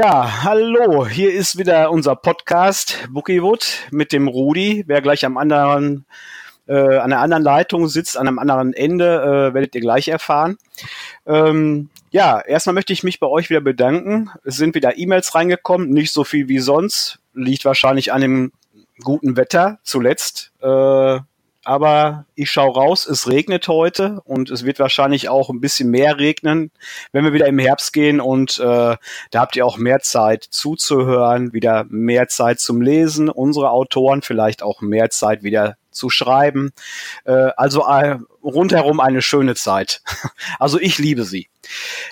[0.00, 4.84] Ja, hallo, hier ist wieder unser Podcast Bookiewood mit dem Rudi.
[4.86, 6.06] Wer gleich am anderen,
[6.68, 9.16] äh, an der anderen Leitung sitzt, an einem anderen Ende,
[9.50, 10.56] äh, werdet ihr gleich erfahren.
[11.26, 14.30] Ähm, ja, erstmal möchte ich mich bei euch wieder bedanken.
[14.44, 17.18] Es sind wieder E-Mails reingekommen, nicht so viel wie sonst.
[17.34, 18.52] Liegt wahrscheinlich an dem
[19.02, 20.52] guten Wetter zuletzt.
[20.62, 21.18] Äh,
[21.68, 26.18] aber ich schaue raus, es regnet heute und es wird wahrscheinlich auch ein bisschen mehr
[26.18, 26.70] regnen,
[27.12, 28.98] wenn wir wieder im Herbst gehen und äh, da
[29.34, 34.80] habt ihr auch mehr Zeit zuzuhören, wieder mehr Zeit zum Lesen, unsere Autoren vielleicht auch
[34.80, 36.72] mehr Zeit wieder zu schreiben.
[37.26, 40.00] Äh, also äh, rundherum eine schöne Zeit.
[40.58, 41.48] Also ich liebe sie.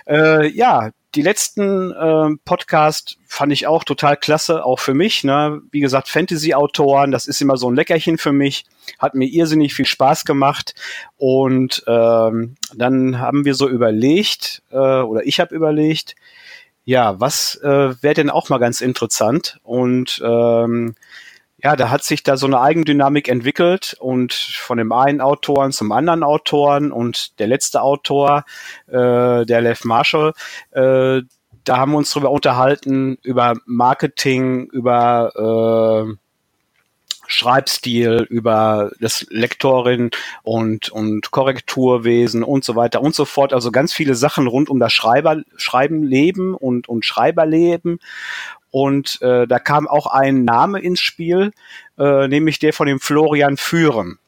[0.07, 5.25] Äh, ja, die letzten äh, Podcast fand ich auch total klasse, auch für mich.
[5.25, 5.63] Ne?
[5.71, 8.67] Wie gesagt, Fantasy-Autoren, das ist immer so ein Leckerchen für mich.
[8.99, 10.75] Hat mir irrsinnig viel Spaß gemacht.
[11.17, 16.17] Und ähm, dann haben wir so überlegt, äh, oder ich habe überlegt,
[16.85, 19.59] ja, was äh, wäre denn auch mal ganz interessant?
[19.63, 20.95] Und ähm,
[21.63, 25.91] ja, da hat sich da so eine Eigendynamik entwickelt und von dem einen Autoren zum
[25.93, 28.45] anderen Autoren und der letzte Autor,
[28.89, 30.33] äh, der Lev Marshall,
[30.73, 31.23] äh,
[31.65, 36.17] da haben wir uns drüber unterhalten, über Marketing, über äh,
[37.29, 40.11] Schreibstil, über das Lektorin
[40.43, 43.53] und, und Korrekturwesen und so weiter und so fort.
[43.53, 47.99] Also ganz viele Sachen rund um das Schreiber, Schreiben, Leben und, und Schreiberleben.
[48.77, 51.53] Und äh, da kam auch ein Name ins Spiel,
[51.99, 54.19] äh, nämlich der von dem Florian Führen.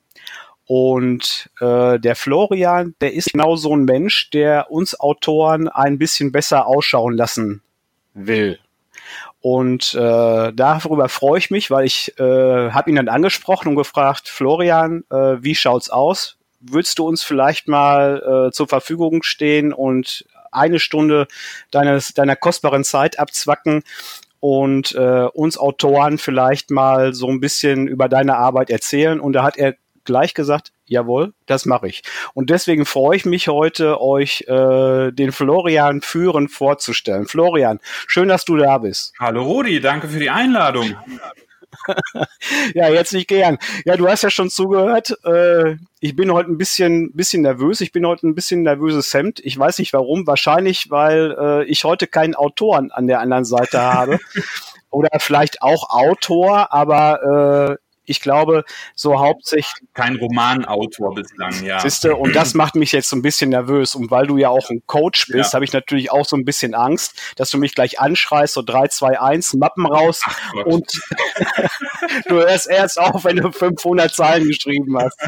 [0.65, 6.33] Und äh, der Florian, der ist genau so ein Mensch, der uns Autoren ein bisschen
[6.33, 7.61] besser ausschauen lassen
[8.15, 8.59] will.
[9.43, 14.31] Und äh, darüber freue ich mich, weil ich äh, habe ihn dann angesprochen und gefragt,
[14.31, 16.39] Florian, äh, wie schaut's aus?
[16.61, 21.29] Würdest du uns vielleicht mal äh, zur Verfügung stehen und eine Stunde
[21.71, 23.83] deines, deiner kostbaren Zeit abzwacken,
[24.41, 29.21] und äh, uns Autoren vielleicht mal so ein bisschen über deine Arbeit erzählen.
[29.21, 32.03] Und da hat er gleich gesagt, jawohl, das mache ich.
[32.35, 37.27] Und deswegen freue ich mich heute, euch äh, den Florian Führen vorzustellen.
[37.27, 39.13] Florian, schön, dass du da bist.
[39.19, 40.97] Hallo Rudi, danke für die Einladung.
[42.75, 43.59] ja, jetzt nicht gern.
[43.85, 45.17] Ja, du hast ja schon zugehört.
[45.25, 47.81] Äh, ich bin heute ein bisschen, bisschen nervös.
[47.81, 49.41] Ich bin heute ein bisschen nervöses Hemd.
[49.41, 50.27] Ich weiß nicht warum.
[50.27, 54.19] Wahrscheinlich, weil äh, ich heute keinen Autoren an der anderen Seite habe.
[54.91, 58.65] Oder vielleicht auch Autor, aber äh, ich glaube,
[58.95, 59.89] so hauptsächlich.
[59.95, 61.81] Kein Romanautor bislang, ja.
[61.81, 63.95] Siehste, und das macht mich jetzt so ein bisschen nervös.
[63.95, 65.55] Und weil du ja auch ein Coach bist, ja.
[65.55, 68.89] habe ich natürlich auch so ein bisschen Angst, dass du mich gleich anschreist, so 3,
[68.89, 70.23] 2, 1, Mappen raus
[70.65, 70.87] und
[72.27, 75.19] du hörst erst auf, wenn du 500 Zeilen geschrieben hast.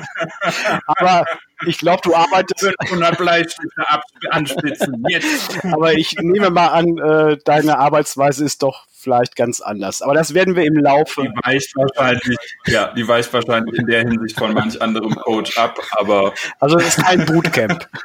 [0.87, 1.25] Aber
[1.67, 2.75] ich glaube, du arbeitest.
[2.81, 3.85] 500 Bleistifte
[4.31, 5.05] anspitzen.
[5.09, 5.65] Jetzt.
[5.65, 10.03] Aber ich nehme mal an, äh, deine Arbeitsweise ist doch vielleicht ganz anders.
[10.03, 11.23] Aber das werden wir im Laufe.
[11.23, 15.79] Die weicht wahrscheinlich, ja, die weicht wahrscheinlich in der Hinsicht von manch anderem Coach ab,
[15.93, 16.33] aber.
[16.59, 17.89] Also es ist kein Bootcamp.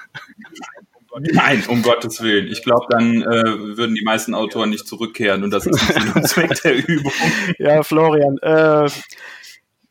[1.17, 2.47] Nein, um Gottes Willen.
[2.47, 5.79] Ich glaube, dann äh, würden die meisten Autoren nicht zurückkehren und das ist
[6.13, 7.11] ein Zweck der Übung.
[7.57, 8.89] Ja, Florian, äh,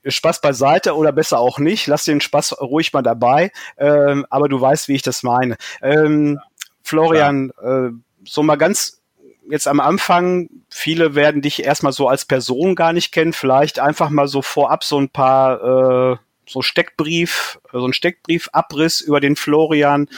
[0.06, 1.86] Spaß beiseite oder besser auch nicht.
[1.86, 3.52] Lass den Spaß ruhig mal dabei.
[3.78, 5.56] Ähm, aber du weißt, wie ich das meine.
[5.80, 6.40] Ähm,
[6.82, 7.88] Florian, äh,
[8.26, 9.02] so mal ganz
[9.50, 14.10] jetzt am Anfang, viele werden dich erstmal so als Person gar nicht kennen, vielleicht einfach
[14.10, 16.16] mal so vorab so ein paar äh,
[16.46, 20.08] so Steckbrief, so ein Steckbriefabriss über den Florian.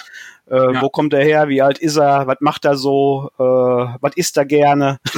[0.50, 0.82] Äh, ja.
[0.82, 1.48] Wo kommt er her?
[1.48, 2.26] Wie alt ist er?
[2.26, 3.30] Was macht er so?
[3.38, 4.98] Äh, was isst er gerne?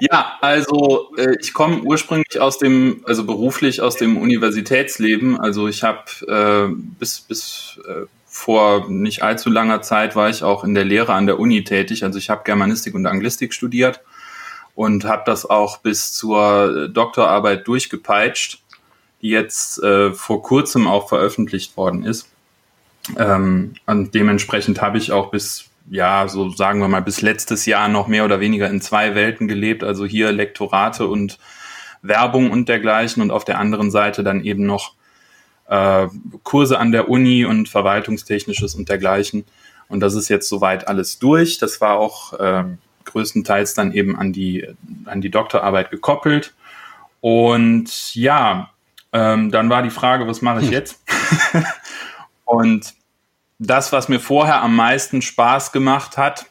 [0.00, 5.40] ja, also äh, ich komme ursprünglich aus dem, also beruflich aus dem Universitätsleben.
[5.40, 10.64] Also ich habe äh, bis bis äh, vor nicht allzu langer Zeit war ich auch
[10.64, 12.02] in der Lehre an der Uni tätig.
[12.02, 14.00] Also ich habe Germanistik und Anglistik studiert
[14.74, 18.62] und habe das auch bis zur Doktorarbeit durchgepeitscht,
[19.20, 22.26] die jetzt äh, vor kurzem auch veröffentlicht worden ist.
[23.18, 27.88] Ähm, und dementsprechend habe ich auch bis, ja, so sagen wir mal, bis letztes Jahr
[27.88, 29.84] noch mehr oder weniger in zwei Welten gelebt.
[29.84, 31.38] Also hier Lektorate und
[32.00, 34.94] Werbung und dergleichen und auf der anderen Seite dann eben noch
[35.72, 36.08] äh,
[36.42, 39.44] Kurse an der Uni und Verwaltungstechnisches und dergleichen.
[39.88, 41.56] Und das ist jetzt soweit alles durch.
[41.56, 42.64] Das war auch äh,
[43.06, 44.68] größtenteils dann eben an die,
[45.06, 46.52] an die Doktorarbeit gekoppelt.
[47.22, 48.70] Und ja,
[49.12, 50.72] ähm, dann war die Frage, was mache ich hm.
[50.72, 51.00] jetzt?
[52.44, 52.92] und
[53.58, 56.46] das, was mir vorher am meisten Spaß gemacht hat,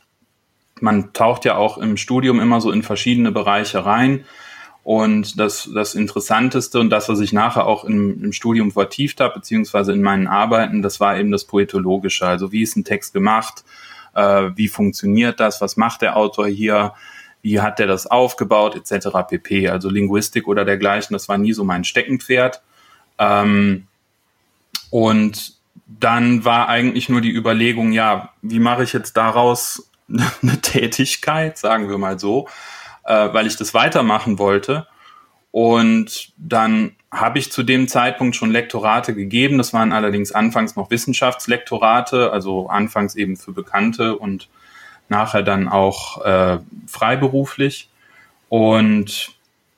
[0.79, 4.25] man taucht ja auch im Studium immer so in verschiedene Bereiche rein.
[4.83, 9.35] Und das, das Interessanteste und das, was ich nachher auch im, im Studium vertieft habe,
[9.35, 12.25] beziehungsweise in meinen Arbeiten, das war eben das Poetologische.
[12.25, 13.63] Also wie ist ein Text gemacht?
[14.13, 16.93] äh, wie funktioniert das, was macht der Autor hier,
[17.41, 19.07] wie hat der das aufgebaut, etc.
[19.27, 19.69] pp.
[19.69, 22.61] Also Linguistik oder dergleichen, das war nie so mein Steckenpferd.
[23.17, 23.87] Ähm,
[24.89, 25.55] und
[25.87, 31.89] dann war eigentlich nur die Überlegung, ja, wie mache ich jetzt daraus eine Tätigkeit, sagen
[31.89, 32.47] wir mal so,
[33.11, 34.87] äh, weil ich das weitermachen wollte.
[35.51, 39.57] Und dann habe ich zu dem Zeitpunkt schon Lektorate gegeben.
[39.57, 44.47] Das waren allerdings anfangs noch Wissenschaftslektorate, also anfangs eben für Bekannte und
[45.09, 47.89] nachher dann auch äh, freiberuflich.
[48.47, 49.33] Und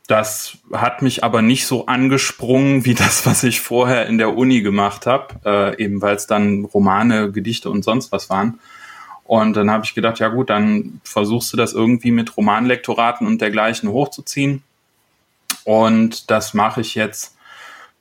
[0.06, 4.62] das hat mich aber nicht so angesprungen wie das, was ich vorher in der Uni
[4.62, 8.60] gemacht habe, äh, eben weil es dann Romane, Gedichte und sonst was waren.
[9.26, 13.42] Und dann habe ich gedacht, ja gut, dann versuchst du das irgendwie mit Romanlektoraten und
[13.42, 14.64] dergleichen hochzuziehen.
[15.64, 17.38] Und das mache ich jetzt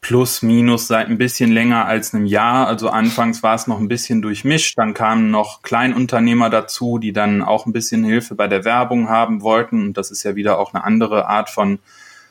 [0.00, 2.66] plus minus seit ein bisschen länger als einem Jahr.
[2.66, 7.40] Also anfangs war es noch ein bisschen durchmischt, dann kamen noch Kleinunternehmer dazu, die dann
[7.40, 9.80] auch ein bisschen Hilfe bei der Werbung haben wollten.
[9.80, 11.78] Und das ist ja wieder auch eine andere Art von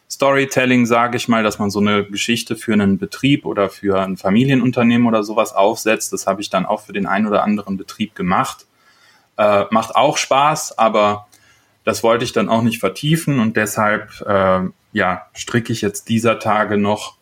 [0.10, 4.18] Storytelling, sage ich mal, dass man so eine Geschichte für einen Betrieb oder für ein
[4.18, 6.12] Familienunternehmen oder sowas aufsetzt.
[6.12, 8.66] Das habe ich dann auch für den einen oder anderen Betrieb gemacht.
[9.42, 11.26] Äh, macht auch Spaß, aber
[11.84, 14.60] das wollte ich dann auch nicht vertiefen und deshalb äh,
[14.94, 17.16] ja stricke ich jetzt dieser Tage noch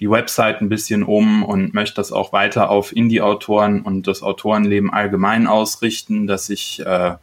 [0.00, 4.90] die Website ein bisschen um und möchte das auch weiter auf Indie-Autoren und das Autorenleben
[4.90, 7.16] allgemein ausrichten, dass ich äh,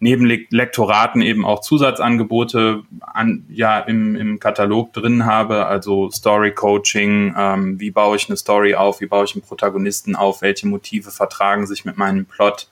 [0.00, 6.52] neben Le Lektoraten eben auch Zusatzangebote an, ja, im, im Katalog drin habe, also Story
[6.52, 10.68] Coaching, ähm, wie baue ich eine Story auf, wie baue ich einen Protagonisten auf, welche
[10.68, 12.68] Motive vertragen sich mit meinem Plot,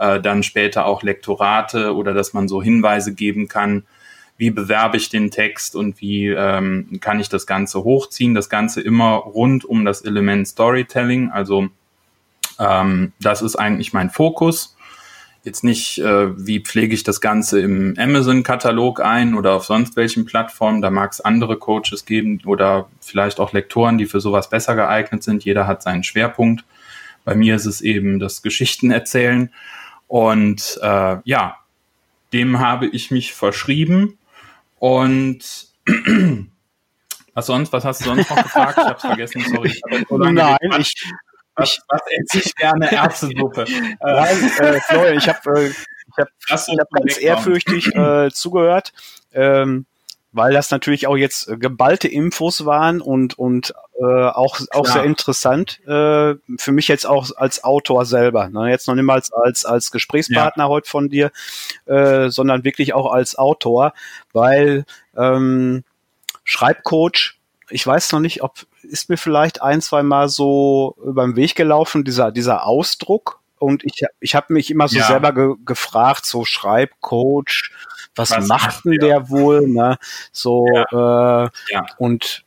[0.00, 3.84] äh, dann später auch Lektorate oder dass man so Hinweise geben kann,
[4.38, 8.34] wie bewerbe ich den Text und wie ähm, kann ich das Ganze hochziehen.
[8.34, 11.30] Das Ganze immer rund um das Element Storytelling.
[11.30, 11.68] Also
[12.58, 14.74] ähm, das ist eigentlich mein Fokus.
[15.44, 20.24] Jetzt nicht, äh, wie pflege ich das Ganze im Amazon-Katalog ein oder auf sonst welchen
[20.24, 20.80] Plattformen.
[20.80, 25.22] Da mag es andere Coaches geben oder vielleicht auch Lektoren, die für sowas besser geeignet
[25.22, 25.44] sind.
[25.44, 26.64] Jeder hat seinen Schwerpunkt.
[27.26, 29.50] Bei mir ist es eben das Geschichten erzählen.
[30.10, 31.56] Und äh, ja,
[32.32, 34.18] dem habe ich mich verschrieben
[34.80, 35.38] und
[37.34, 37.72] was sonst?
[37.72, 38.76] Was hast du sonst noch gefragt?
[38.76, 39.68] Ich hab's vergessen, sorry.
[39.68, 40.94] Ich Nein, ich,
[41.54, 42.90] was, was esse ich gerne?
[42.90, 43.66] Erbsensuppe.
[44.00, 48.92] Nein, äh, Florian, ich habe äh, ich hab, ich hab ganz ehrfürchtig äh, zugehört.
[49.32, 49.86] Ähm,
[50.32, 55.04] weil das natürlich auch jetzt äh, geballte Infos waren und und äh, auch auch sehr
[55.04, 58.48] interessant äh, für mich jetzt auch als Autor selber.
[58.48, 58.70] Ne?
[58.70, 60.68] Jetzt noch niemals als als Gesprächspartner ja.
[60.68, 61.32] heute von dir,
[61.86, 63.92] äh, sondern wirklich auch als Autor,
[64.32, 64.84] weil
[65.16, 65.84] ähm,
[66.44, 67.36] Schreibcoach.
[67.72, 71.54] Ich weiß noch nicht, ob ist mir vielleicht ein, zwei Mal so über den Weg
[71.54, 75.06] gelaufen dieser dieser Ausdruck und ich ich habe mich immer so ja.
[75.06, 77.70] selber ge gefragt, so Schreibcoach
[78.20, 79.66] was, was macht denn der wohl?
[79.66, 79.96] Ne?
[80.32, 81.44] So ja.
[81.44, 81.86] Äh, ja.
[81.98, 82.44] und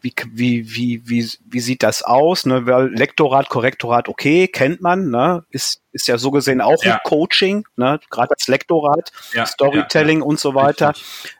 [0.00, 2.46] wie, wie, wie, wie, wie sieht das aus?
[2.46, 2.60] Ne?
[2.60, 5.44] Lektorat, Korrektorat, okay, kennt man, ne?
[5.50, 6.94] ist, ist ja so gesehen auch ja.
[6.94, 7.98] ein Coaching, ne?
[8.10, 10.92] gerade das Lektorat, ja, Storytelling ja, und so weiter.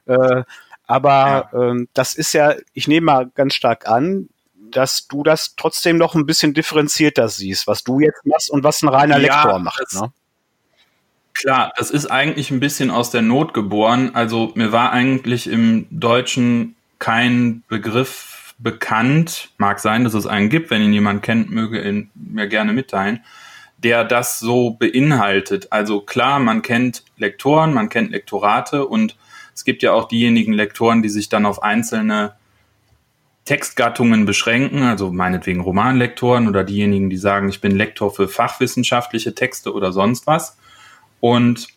[0.06, 0.42] Äh,
[0.86, 5.96] aber ähm, das ist ja, ich nehme mal ganz stark an, dass du das trotzdem
[5.96, 9.82] noch ein bisschen differenzierter siehst, was du jetzt machst und was ein reiner Lektor macht.
[9.82, 10.12] Das, ne?
[11.38, 14.10] Klar, das ist eigentlich ein bisschen aus der Not geboren.
[14.12, 19.50] Also mir war eigentlich im Deutschen kein Begriff bekannt.
[19.56, 20.70] Mag sein, dass es einen gibt.
[20.70, 23.20] Wenn ihn jemand kennt, möge ihn mir gerne mitteilen,
[23.76, 25.68] der das so beinhaltet.
[25.70, 29.16] Also klar, man kennt Lektoren, man kennt Lektorate und
[29.54, 32.34] es gibt ja auch diejenigen Lektoren, die sich dann auf einzelne
[33.44, 39.72] Textgattungen beschränken, also meinetwegen Romanlektoren oder diejenigen, die sagen, ich bin Lektor für fachwissenschaftliche Texte
[39.72, 40.58] oder sonst was.
[41.20, 41.68] Und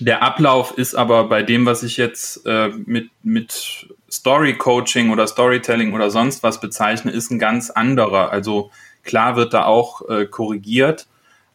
[0.00, 5.26] der Ablauf ist aber bei dem, was ich jetzt äh, mit, mit Story Coaching oder
[5.26, 8.30] Storytelling oder sonst was bezeichne, ist ein ganz anderer.
[8.30, 8.70] Also
[9.02, 11.08] klar wird da auch äh, korrigiert,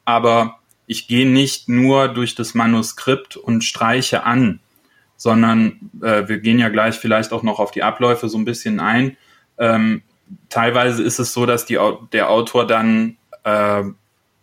[0.05, 4.59] aber ich gehe nicht nur durch das Manuskript und streiche an,
[5.15, 8.79] sondern äh, wir gehen ja gleich vielleicht auch noch auf die Abläufe so ein bisschen
[8.79, 9.15] ein.
[9.57, 10.01] Ähm,
[10.49, 11.79] teilweise ist es so, dass die,
[12.11, 13.83] der Autor dann äh,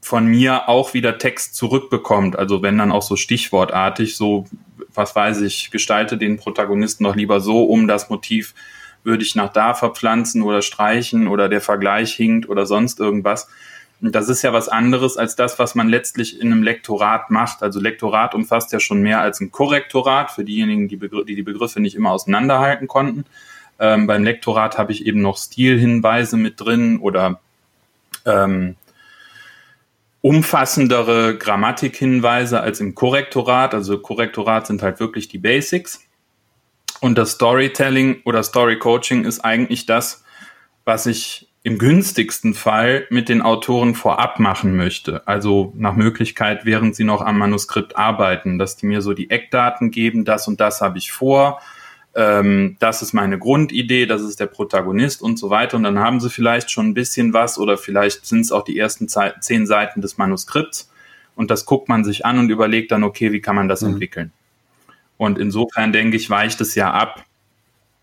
[0.00, 2.38] von mir auch wieder Text zurückbekommt.
[2.38, 4.47] Also wenn dann auch so stichwortartig, so,
[4.95, 8.54] was weiß ich, gestalte den Protagonisten doch lieber so um das Motiv,
[9.04, 13.49] würde ich nach da verpflanzen oder streichen oder der Vergleich hinkt oder sonst irgendwas.
[14.02, 17.62] Das ist ja was anderes als das, was man letztlich in einem Lektorat macht.
[17.62, 21.42] Also Lektorat umfasst ja schon mehr als ein Korrektorat für diejenigen, die Begr die, die
[21.42, 23.26] Begriffe nicht immer auseinanderhalten konnten.
[23.78, 27.40] Ähm, beim Lektorat habe ich eben noch Stilhinweise mit drin oder
[28.25, 28.76] ähm,
[30.23, 33.75] umfassendere Grammatikhinweise als im Korrektorat.
[33.75, 36.07] Also Korrektorat sind halt wirklich die Basics.
[37.00, 40.25] Und das Storytelling oder Story Coaching ist eigentlich das,
[40.85, 45.27] was ich im günstigsten Fall mit den Autoren vorab machen möchte.
[45.27, 49.91] Also nach Möglichkeit, während sie noch am Manuskript arbeiten, dass die mir so die Eckdaten
[49.91, 51.61] geben, das und das habe ich vor,
[52.14, 55.76] ähm, das ist meine Grundidee, das ist der Protagonist und so weiter.
[55.76, 58.79] Und dann haben sie vielleicht schon ein bisschen was oder vielleicht sind es auch die
[58.79, 60.90] ersten zehn Seiten des Manuskripts.
[61.37, 63.93] Und das guckt man sich an und überlegt dann, okay, wie kann man das mhm.
[63.93, 64.33] entwickeln?
[65.17, 67.25] Und insofern denke ich, weicht es ja ab.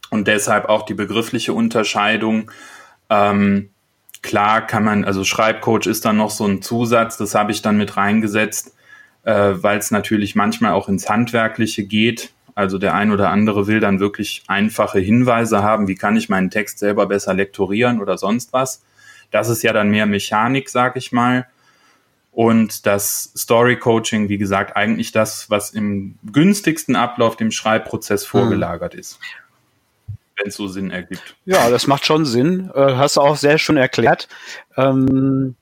[0.10, 2.50] Und deshalb auch die begriffliche Unterscheidung.
[3.10, 3.70] Ähm,
[4.22, 7.78] klar kann man, also Schreibcoach ist dann noch so ein Zusatz, das habe ich dann
[7.78, 8.74] mit reingesetzt,
[9.24, 12.32] äh, weil es natürlich manchmal auch ins Handwerkliche geht.
[12.58, 16.50] Also der ein oder andere will dann wirklich einfache Hinweise haben, wie kann ich meinen
[16.50, 18.82] Text selber besser lektorieren oder sonst was.
[19.30, 21.46] Das ist ja dann mehr Mechanik, sag ich mal.
[22.32, 28.30] Und das Story Coaching, wie gesagt, eigentlich das, was im günstigsten Ablauf dem Schreibprozess hm.
[28.30, 29.02] vorgelagert mhm.
[29.02, 29.20] ist.
[30.36, 31.36] Wenn es so Sinn ergibt.
[31.46, 32.72] Ja, das macht schon Sinn.
[32.74, 34.30] Äh, hast du auch sehr schön erklärt.
[34.76, 35.54] Ähm,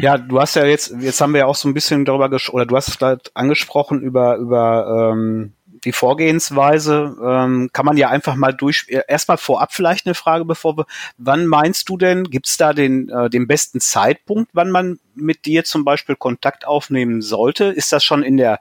[0.00, 2.56] ja, du hast ja jetzt, jetzt haben wir ja auch so ein bisschen darüber gesprochen,
[2.56, 5.52] oder du hast es gerade angesprochen über, über ähm,
[5.84, 8.86] die Vorgehensweise ähm, kann man ja einfach mal durch.
[8.88, 10.86] Äh, erstmal vorab vielleicht eine Frage, bevor wir.
[11.16, 15.46] Wann meinst du denn, gibt es da den, äh, den besten Zeitpunkt, wann man mit
[15.46, 17.66] dir zum Beispiel Kontakt aufnehmen sollte?
[17.66, 18.60] Ist das schon in der,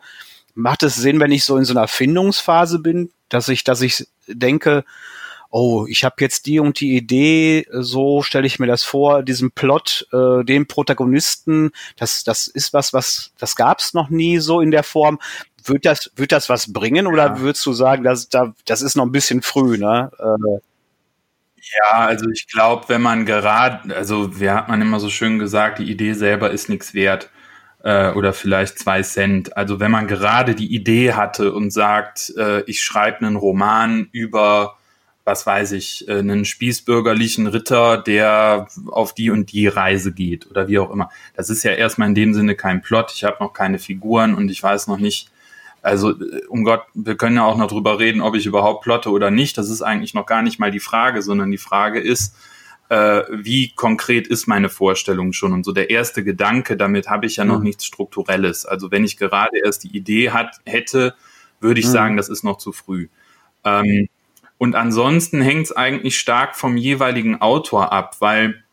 [0.56, 4.08] macht es Sinn, wenn ich so in so einer Findungsphase bin, dass ich, dass ich
[4.28, 4.84] denke,
[5.50, 9.52] oh, ich habe jetzt die und die Idee, so stelle ich mir das vor, diesen
[9.52, 14.62] Plot, äh, den Protagonisten, das, das ist was, was, das gab es noch nie so
[14.62, 15.20] in der Form.
[15.68, 17.40] Wird das, wird das was bringen oder ja.
[17.40, 20.12] würdest du sagen, dass, da, das ist noch ein bisschen früh, ne?
[20.20, 20.60] Äh,
[21.80, 25.80] ja, also ich glaube, wenn man gerade, also wie hat man immer so schön gesagt,
[25.80, 27.30] die Idee selber ist nichts wert
[27.84, 29.56] äh, oder vielleicht zwei Cent.
[29.58, 34.78] Also wenn man gerade die Idee hatte und sagt, äh, ich schreibe einen Roman über,
[35.24, 40.68] was weiß ich, äh, einen spießbürgerlichen Ritter, der auf die und die Reise geht oder
[40.68, 41.10] wie auch immer.
[41.36, 43.12] Das ist ja erstmal in dem Sinne kein Plot.
[43.14, 45.30] Ich habe noch keine Figuren und ich weiß noch nicht,
[45.82, 49.10] also äh, um Gott, wir können ja auch noch drüber reden, ob ich überhaupt plotte
[49.10, 49.58] oder nicht.
[49.58, 52.36] Das ist eigentlich noch gar nicht mal die Frage, sondern die Frage ist,
[52.90, 55.54] äh, wie konkret ist meine Vorstellung schon?
[55.54, 57.66] Und so der erste Gedanke, damit habe ich ja noch mhm.
[57.66, 58.66] nichts Strukturelles.
[58.66, 61.16] Also wenn ich gerade erst die Idee hat, hätte,
[61.60, 61.92] würde ich mhm.
[61.92, 63.08] sagen, das ist noch zu früh.
[63.64, 64.08] Ähm,
[64.58, 68.64] und ansonsten hängt es eigentlich stark vom jeweiligen Autor ab, weil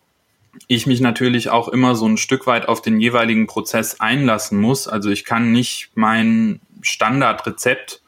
[0.67, 4.89] ich mich natürlich auch immer so ein Stück weit auf den jeweiligen Prozess einlassen muss.
[4.89, 8.01] Also ich kann nicht mein Standardrezept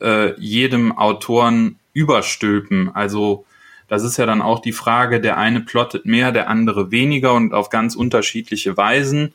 [0.00, 2.94] äh, jedem Autoren überstülpen.
[2.94, 3.44] Also
[3.88, 7.54] das ist ja dann auch die Frage, der eine plottet mehr, der andere weniger und
[7.54, 9.32] auf ganz unterschiedliche Weisen.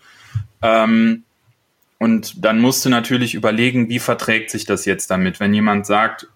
[0.62, 1.24] Ähm,
[2.00, 5.39] und dann musst du natürlich überlegen, wie verträgt sich das jetzt damit.
[5.39, 6.27] Wenn jemand sagt,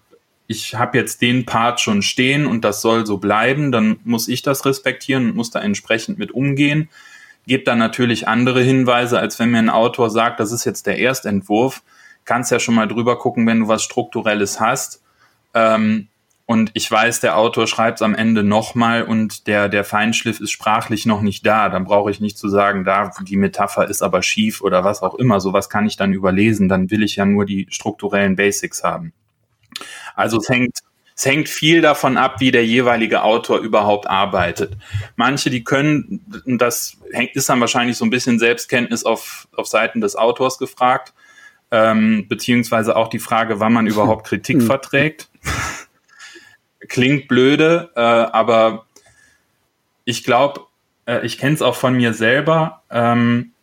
[0.47, 4.41] ich habe jetzt den Part schon stehen und das soll so bleiben, dann muss ich
[4.41, 6.89] das respektieren und muss da entsprechend mit umgehen.
[7.47, 10.97] Gebt dann natürlich andere Hinweise, als wenn mir ein Autor sagt, das ist jetzt der
[10.97, 11.81] Erstentwurf
[12.25, 15.01] kannst ja schon mal drüber gucken, wenn du was Strukturelles hast.
[15.53, 16.07] Ähm,
[16.47, 20.51] und ich weiß, der Autor schreibt es am Ende nochmal und der, der Feinschliff ist
[20.51, 21.69] sprachlich noch nicht da.
[21.69, 25.15] Dann brauche ich nicht zu sagen, da die Metapher ist aber schief oder was auch
[25.15, 25.39] immer.
[25.39, 26.69] Sowas kann ich dann überlesen.
[26.69, 29.13] Dann will ich ja nur die strukturellen Basics haben.
[30.15, 30.79] Also es hängt,
[31.15, 34.73] es hängt viel davon ab, wie der jeweilige Autor überhaupt arbeitet.
[35.15, 40.01] Manche, die können, das hängt, ist dann wahrscheinlich so ein bisschen Selbstkenntnis auf, auf Seiten
[40.01, 41.13] des Autors gefragt
[41.71, 44.65] ähm, beziehungsweise auch die Frage, wann man überhaupt Kritik hm.
[44.65, 45.29] verträgt.
[46.87, 48.85] Klingt blöde, äh, aber
[50.03, 50.61] ich glaube,
[51.05, 53.53] äh, ich kenne es auch von mir selber, ähm,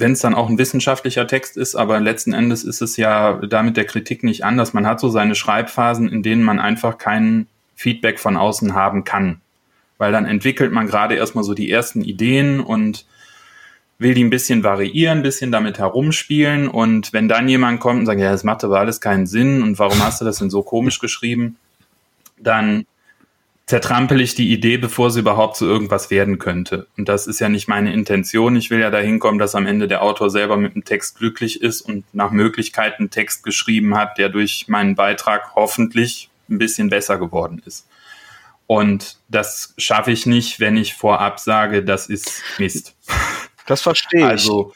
[0.00, 3.76] wenn es dann auch ein wissenschaftlicher Text ist, aber letzten Endes ist es ja damit
[3.76, 4.72] der Kritik nicht anders.
[4.72, 9.40] Man hat so seine Schreibphasen, in denen man einfach kein Feedback von außen haben kann.
[9.98, 13.06] Weil dann entwickelt man gerade erstmal so die ersten Ideen und
[13.98, 18.06] will die ein bisschen variieren, ein bisschen damit herumspielen und wenn dann jemand kommt und
[18.06, 20.62] sagt, ja, das macht aber alles keinen Sinn und warum hast du das denn so
[20.62, 21.58] komisch geschrieben,
[22.38, 22.86] dann
[23.70, 26.88] zertrampel ich die Idee, bevor sie überhaupt zu irgendwas werden könnte.
[26.96, 28.56] Und das ist ja nicht meine Intention.
[28.56, 31.62] Ich will ja dahin kommen, dass am Ende der Autor selber mit dem Text glücklich
[31.62, 36.90] ist und nach Möglichkeit einen Text geschrieben hat, der durch meinen Beitrag hoffentlich ein bisschen
[36.90, 37.86] besser geworden ist.
[38.66, 42.96] Und das schaffe ich nicht, wenn ich vorab sage, das ist Mist.
[43.70, 44.26] Das verstehe ich.
[44.26, 44.72] Also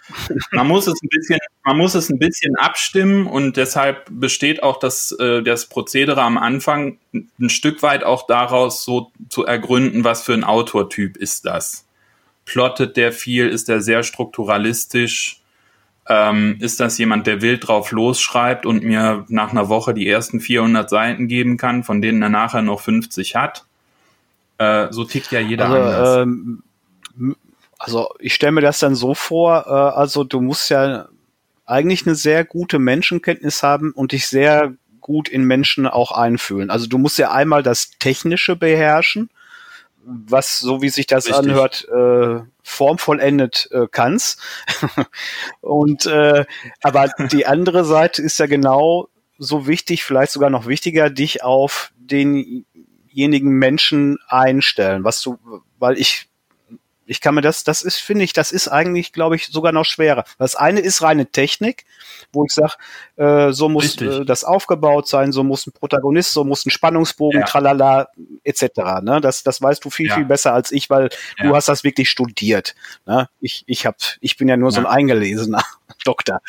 [0.53, 4.79] man muss es ein bisschen, man muss es ein bisschen abstimmen und deshalb besteht auch
[4.79, 10.23] das, äh, das Prozedere am Anfang ein Stück weit auch daraus, so zu ergründen, was
[10.23, 11.89] für ein Autortyp ist das.
[12.45, 13.49] Plottet der viel?
[13.49, 15.41] Ist der sehr strukturalistisch?
[16.09, 20.39] Ähm, ist das jemand, der wild drauf losschreibt und mir nach einer Woche die ersten
[20.39, 23.65] 400 Seiten geben kann, von denen er nachher noch 50 hat?
[24.59, 26.23] Äh, so tickt ja jeder also, anders.
[26.23, 26.63] Ähm,
[27.85, 31.09] also ich stelle mir das dann so vor, äh, also du musst ja
[31.67, 36.71] eigentlich eine sehr gute Menschenkenntnis haben und dich sehr gut in Menschen auch einfühlen.
[36.71, 39.31] Also du musst ja einmal das Technische beherrschen,
[40.03, 41.45] was, so wie sich das Richtig.
[41.45, 44.41] anhört, äh, formvollendet äh, kannst.
[45.61, 46.47] und äh,
[46.83, 51.93] aber die andere Seite ist ja genau so wichtig, vielleicht sogar noch wichtiger, dich auf
[51.97, 55.39] denjenigen Menschen einstellen, was du,
[55.79, 56.29] weil ich
[57.07, 59.85] ich kann mir das, das ist, finde ich, das ist eigentlich, glaube ich, sogar noch
[59.85, 60.25] schwerer.
[60.39, 61.85] Das eine ist reine Technik,
[62.33, 62.75] wo ich sage,
[63.17, 67.41] äh, so muss äh, das aufgebaut sein, so muss ein Protagonist, so muss ein Spannungsbogen,
[67.41, 67.47] ja.
[67.47, 68.09] tralala,
[68.43, 69.03] etc.
[69.03, 69.21] Ne?
[69.21, 70.15] Das, das weißt du viel, ja.
[70.15, 71.47] viel besser als ich, weil ja.
[71.47, 72.75] du hast das wirklich studiert.
[73.07, 73.29] Ne?
[73.41, 75.63] Ich, ich, hab, ich bin ja nur so ein eingelesener
[76.05, 76.41] Doktor.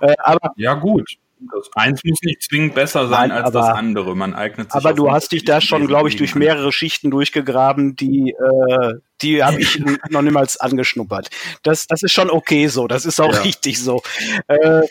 [0.00, 1.18] Äh, aber ja, gut.
[1.40, 4.16] Das eins muss nicht zwingend besser sein Nein, als aber, das andere.
[4.16, 4.74] Man eignet sich.
[4.74, 9.42] Aber du hast dich da schon, glaube ich, durch mehrere Schichten durchgegraben, die, äh, die
[9.42, 9.78] habe ich
[10.10, 11.30] noch niemals angeschnuppert.
[11.62, 12.88] Das, das ist schon okay so.
[12.88, 13.40] Das ist auch ja.
[13.42, 14.02] richtig so.
[14.48, 14.82] Äh,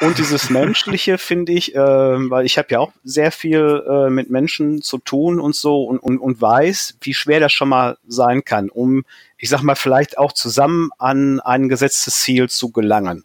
[0.00, 4.28] und dieses Menschliche finde ich, äh, weil ich habe ja auch sehr viel äh, mit
[4.28, 8.44] Menschen zu tun und so und, und, und weiß, wie schwer das schon mal sein
[8.44, 9.04] kann, um,
[9.38, 13.24] ich sag mal, vielleicht auch zusammen an ein gesetztes Ziel zu gelangen.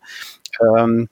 [0.78, 1.10] Ähm,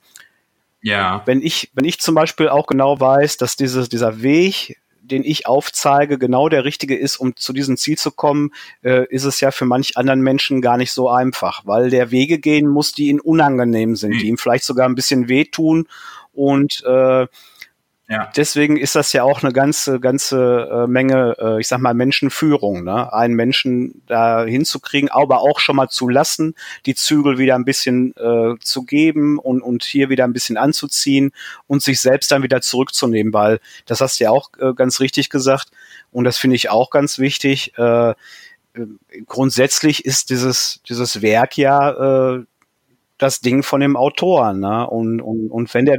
[0.88, 1.22] ja.
[1.26, 5.46] Wenn ich, wenn ich zum Beispiel auch genau weiß, dass dieses, dieser Weg, den ich
[5.46, 8.50] aufzeige, genau der richtige ist, um zu diesem Ziel zu kommen,
[8.82, 12.38] äh, ist es ja für manch anderen Menschen gar nicht so einfach, weil der Wege
[12.38, 14.18] gehen muss, die ihnen unangenehm sind, mhm.
[14.18, 15.86] die ihm vielleicht sogar ein bisschen wehtun
[16.32, 17.26] und äh,
[18.10, 18.32] ja.
[18.34, 22.82] Deswegen ist das ja auch eine ganze, ganze äh, Menge, äh, ich sag mal, Menschenführung,
[22.82, 23.12] ne?
[23.12, 26.54] einen Menschen da hinzukriegen, aber auch schon mal zu lassen,
[26.86, 31.32] die Zügel wieder ein bisschen äh, zu geben und, und hier wieder ein bisschen anzuziehen
[31.66, 35.28] und sich selbst dann wieder zurückzunehmen, weil das hast du ja auch äh, ganz richtig
[35.28, 35.68] gesagt
[36.10, 37.74] und das finde ich auch ganz wichtig.
[37.76, 38.14] Äh, äh
[39.26, 42.44] grundsätzlich ist dieses, dieses Werk ja äh,
[43.18, 44.88] das Ding von dem Autor, ne?
[44.88, 45.98] Und, und, und wenn der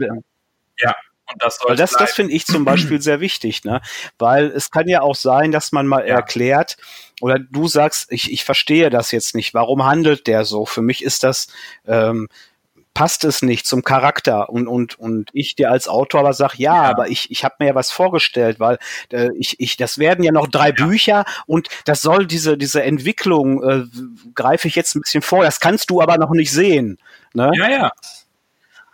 [0.80, 0.96] ja.
[1.32, 3.82] Und das Weil das, das finde ich zum Beispiel sehr wichtig, ne?
[4.18, 6.16] Weil es kann ja auch sein, dass man mal ja.
[6.16, 6.78] erklärt,
[7.22, 10.66] oder du sagst, ich, ich verstehe das jetzt nicht, warum handelt der so?
[10.66, 11.48] Für mich ist das,
[11.86, 12.30] ähm,
[12.94, 16.76] passt es nicht zum Charakter und und und ich dir als Autor aber sag ja,
[16.76, 16.90] ja.
[16.90, 18.78] aber ich ich habe mir ja was vorgestellt, weil
[19.12, 20.86] äh, ich ich das werden ja noch drei ja.
[20.86, 23.84] Bücher und das soll diese diese Entwicklung äh,
[24.36, 26.98] greife ich jetzt ein bisschen vor, das kannst du aber noch nicht sehen,
[27.34, 27.52] ne?
[27.56, 27.92] Ja, ja.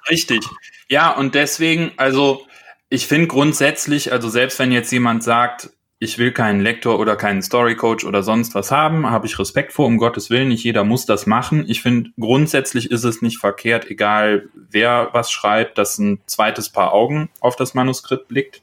[0.09, 0.43] Richtig.
[0.89, 2.45] Ja, und deswegen, also
[2.89, 7.41] ich finde grundsätzlich, also selbst wenn jetzt jemand sagt, ich will keinen Lektor oder keinen
[7.41, 11.05] Storycoach oder sonst was haben, habe ich Respekt vor, um Gottes Willen, nicht jeder muss
[11.05, 11.65] das machen.
[11.67, 16.91] Ich finde, grundsätzlich ist es nicht verkehrt, egal wer was schreibt, dass ein zweites Paar
[16.91, 18.61] Augen auf das Manuskript blickt.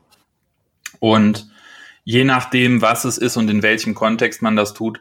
[1.01, 1.49] Und
[2.05, 5.01] je nachdem, was es ist und in welchem Kontext man das tut,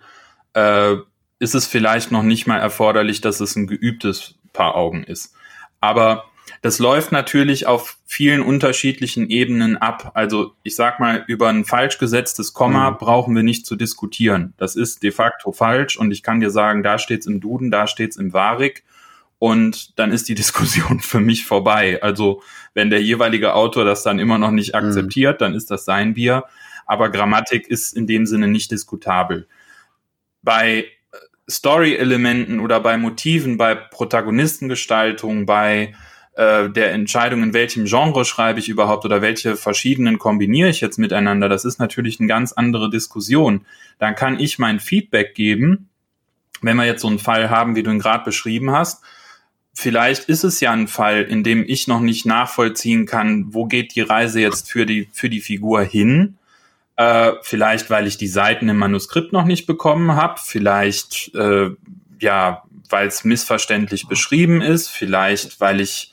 [0.53, 0.95] äh,
[1.39, 5.33] ist es vielleicht noch nicht mal erforderlich, dass es ein geübtes Paar Augen ist.
[5.79, 6.30] Aber
[6.61, 10.11] das läuft natürlich auf vielen unterschiedlichen Ebenen ab.
[10.13, 12.97] Also ich sag mal, über ein falsch gesetztes Komma mhm.
[12.97, 14.53] brauchen wir nicht zu diskutieren.
[14.57, 17.87] Das ist de facto falsch und ich kann dir sagen, da steht's im Duden, da
[17.87, 18.83] steht's im Varik
[19.39, 22.01] und dann ist die Diskussion für mich vorbei.
[22.03, 22.43] Also
[22.75, 24.79] wenn der jeweilige Autor das dann immer noch nicht mhm.
[24.79, 25.43] akzeptiert, mhm.
[25.43, 26.43] dann ist das sein Bier.
[26.85, 29.47] Aber Grammatik ist in dem Sinne nicht diskutabel.
[30.43, 30.85] Bei
[31.49, 35.93] Story-Elementen oder bei Motiven, bei Protagonistengestaltung, bei
[36.33, 40.97] äh, der Entscheidung, in welchem Genre schreibe ich überhaupt oder welche verschiedenen kombiniere ich jetzt
[40.97, 43.65] miteinander, das ist natürlich eine ganz andere Diskussion.
[43.99, 45.89] Dann kann ich mein Feedback geben,
[46.61, 49.03] wenn wir jetzt so einen Fall haben, wie du ihn gerade beschrieben hast.
[49.73, 53.95] Vielleicht ist es ja ein Fall, in dem ich noch nicht nachvollziehen kann, wo geht
[53.95, 56.37] die Reise jetzt für die, für die Figur hin.
[56.97, 60.39] Äh, vielleicht, weil ich die Seiten im Manuskript noch nicht bekommen habe.
[60.43, 61.71] Vielleicht, äh,
[62.19, 64.89] ja, weil es missverständlich beschrieben ist.
[64.89, 66.11] Vielleicht, weil ich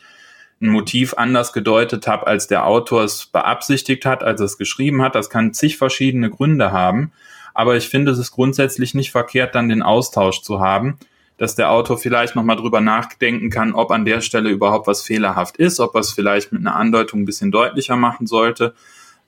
[0.60, 5.02] ein Motiv anders gedeutet habe, als der Autor es beabsichtigt hat, als er es geschrieben
[5.02, 5.14] hat.
[5.14, 7.12] Das kann zig verschiedene Gründe haben.
[7.54, 10.98] Aber ich finde, es ist grundsätzlich nicht verkehrt, dann den Austausch zu haben,
[11.38, 15.56] dass der Autor vielleicht nochmal drüber nachdenken kann, ob an der Stelle überhaupt was fehlerhaft
[15.56, 18.74] ist, ob er es vielleicht mit einer Andeutung ein bisschen deutlicher machen sollte.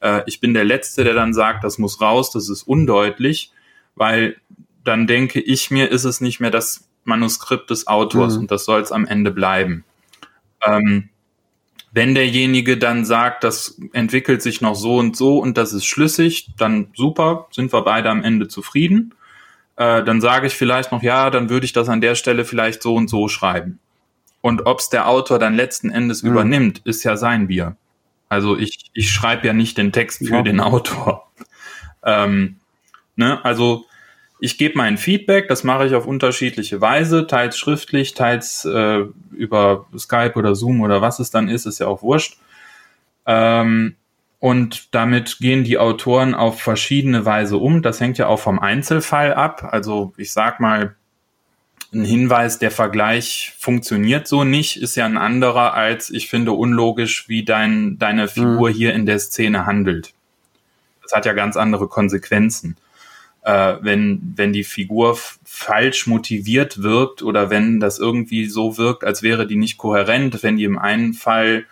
[0.01, 3.53] Äh, ich bin der Letzte, der dann sagt, das muss raus, das ist undeutlich,
[3.95, 4.37] weil
[4.85, 8.43] dann denke ich mir, ist es nicht mehr das Manuskript des Autors mhm.
[8.43, 9.85] und das soll es am Ende bleiben.
[10.65, 11.09] Ähm,
[11.93, 16.51] wenn derjenige dann sagt, das entwickelt sich noch so und so und das ist schlüssig,
[16.57, 19.15] dann super, sind wir beide am Ende zufrieden.
[19.77, 22.83] äh, dann sage ich vielleicht noch, ja, dann würde ich das an der Stelle vielleicht
[22.83, 23.79] so und so schreiben.
[24.43, 26.31] Und ob es der Autor dann letzten Endes mhm.
[26.33, 27.77] übernimmt, ist ja sein Bier.
[28.29, 30.43] Also ich, ich schreibe ja nicht den Text für ja.
[30.43, 31.31] den Autor.
[32.05, 32.57] Ähm,
[33.17, 33.45] ne?
[33.45, 33.85] Also
[34.41, 39.87] ich gebe mein Feedback, das mache ich auf unterschiedliche Weise, teils schriftlich, teils äh, über
[39.97, 42.39] Skype oder Zoom oder was es dann ist, ist ja auch wurscht.
[43.27, 43.97] Ähm,
[44.39, 47.83] und damit gehen die Autoren auf verschiedene Weise um.
[47.83, 49.69] Das hängt ja auch vom Einzelfall ab.
[49.71, 50.97] Also ich sag mal,
[51.93, 57.29] ein Hinweis, der Vergleich funktioniert so nicht, ist ja ein anderer als ich finde unlogisch,
[57.29, 58.75] wie dein, deine Figur mhm.
[58.75, 60.15] hier in der Szene handelt.
[61.03, 62.77] Das hat ja ganz andere Konsequenzen.
[63.43, 69.23] Äh, wenn, wenn die Figur falsch motiviert wirkt oder wenn das irgendwie so wirkt, als
[69.23, 71.65] wäre die nicht kohärent, wenn die im einen Fall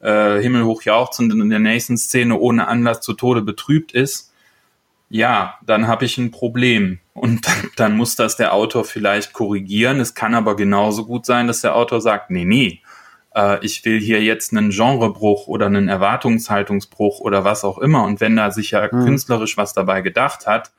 [0.00, 4.32] äh, himmelhoch jauchzend und in der nächsten Szene ohne Anlass zu Tode betrübt ist,
[5.08, 6.98] ja, dann habe ich ein Problem.
[7.12, 10.00] Und dann, dann muss das der Autor vielleicht korrigieren.
[10.00, 12.80] Es kann aber genauso gut sein, dass der Autor sagt, nee, nee,
[13.34, 18.02] äh, ich will hier jetzt einen Genrebruch oder einen Erwartungshaltungsbruch oder was auch immer.
[18.02, 19.04] Und wenn da sich ja hm.
[19.04, 20.72] künstlerisch was dabei gedacht hat,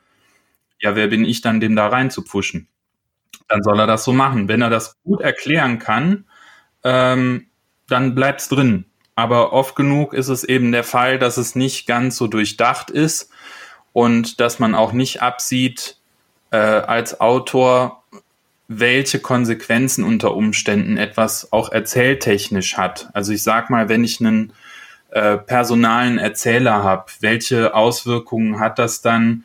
[0.80, 2.68] ja, wer bin ich dann, dem da rein zu pfuschen?
[3.48, 4.48] Dann soll er das so machen.
[4.48, 6.24] Wenn er das gut erklären kann,
[6.84, 7.46] ähm,
[7.88, 8.86] dann bleibt's drin.
[9.14, 13.30] Aber oft genug ist es eben der Fall, dass es nicht ganz so durchdacht ist
[13.92, 15.96] und dass man auch nicht absieht
[16.50, 18.04] äh, als Autor,
[18.68, 23.08] welche Konsequenzen unter Umständen etwas auch erzähltechnisch hat.
[23.14, 24.52] Also ich sag mal, wenn ich einen
[25.10, 29.44] äh, personalen Erzähler habe, welche Auswirkungen hat das dann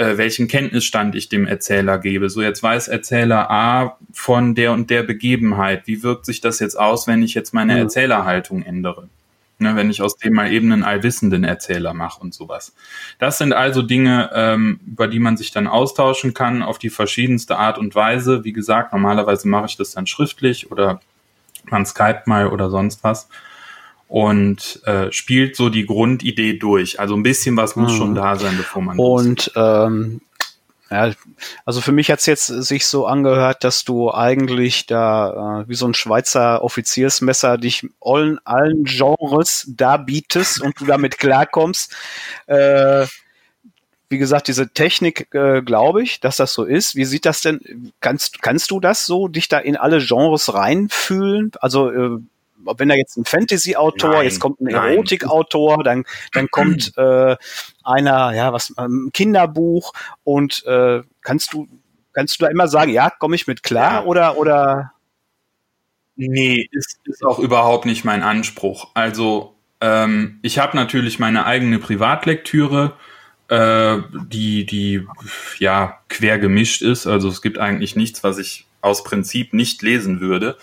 [0.00, 2.30] äh, welchen Kenntnisstand ich dem Erzähler gebe.
[2.30, 5.86] So jetzt weiß Erzähler A von der und der Begebenheit.
[5.86, 7.80] Wie wirkt sich das jetzt aus, wenn ich jetzt meine mhm.
[7.80, 9.10] Erzählerhaltung ändere?
[9.58, 12.74] Ne, wenn ich aus dem mal eben einen allwissenden Erzähler mache und sowas.
[13.18, 17.58] Das sind also Dinge, ähm, über die man sich dann austauschen kann auf die verschiedenste
[17.58, 18.42] Art und Weise.
[18.42, 21.02] Wie gesagt, normalerweise mache ich das dann schriftlich oder
[21.64, 23.28] man Skype mal oder sonst was
[24.10, 26.98] und äh, spielt so die Grundidee durch.
[26.98, 27.96] Also ein bisschen was muss mhm.
[27.96, 28.98] schon da sein, bevor man.
[28.98, 30.20] Und ähm,
[30.90, 31.12] ja,
[31.64, 35.86] also für mich hat's jetzt sich so angehört, dass du eigentlich da äh, wie so
[35.86, 41.94] ein Schweizer Offiziersmesser dich allen, allen Genres da bietest und du damit klarkommst.
[42.48, 43.06] Äh,
[44.08, 46.96] wie gesagt, diese Technik, äh, glaube ich, dass das so ist.
[46.96, 47.92] Wie sieht das denn?
[48.00, 51.52] Kannst, kannst du das so, dich da in alle Genres reinfühlen?
[51.60, 52.18] Also äh,
[52.76, 57.36] wenn da jetzt ein Fantasy-Autor, jetzt kommt ein Erotik-Autor, dann, dann kommt äh,
[57.84, 59.92] einer, ja, was, ein ähm, Kinderbuch
[60.24, 61.66] und äh, kannst du,
[62.12, 64.04] kannst du da immer sagen, ja, komme ich mit klar ja.
[64.04, 64.92] oder, oder?
[66.16, 68.90] Nee, ist, ist auch überhaupt nicht mein Anspruch.
[68.94, 72.92] Also, ähm, ich habe natürlich meine eigene Privatlektüre,
[73.48, 75.06] äh, die, die,
[75.58, 77.06] ja, quer gemischt ist.
[77.06, 80.56] Also es gibt eigentlich nichts, was ich aus Prinzip nicht lesen würde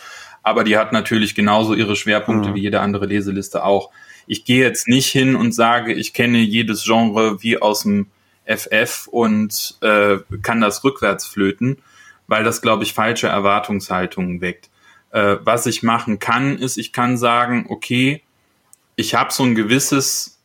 [0.48, 2.56] aber die hat natürlich genauso ihre Schwerpunkte mhm.
[2.56, 3.92] wie jede andere Leseliste auch.
[4.26, 8.08] Ich gehe jetzt nicht hin und sage, ich kenne jedes Genre wie aus dem
[8.46, 11.78] FF und äh, kann das rückwärts flöten,
[12.28, 14.70] weil das, glaube ich, falsche Erwartungshaltungen weckt.
[15.12, 18.22] Äh, was ich machen kann, ist, ich kann sagen, okay,
[18.96, 20.40] ich habe so ein gewisses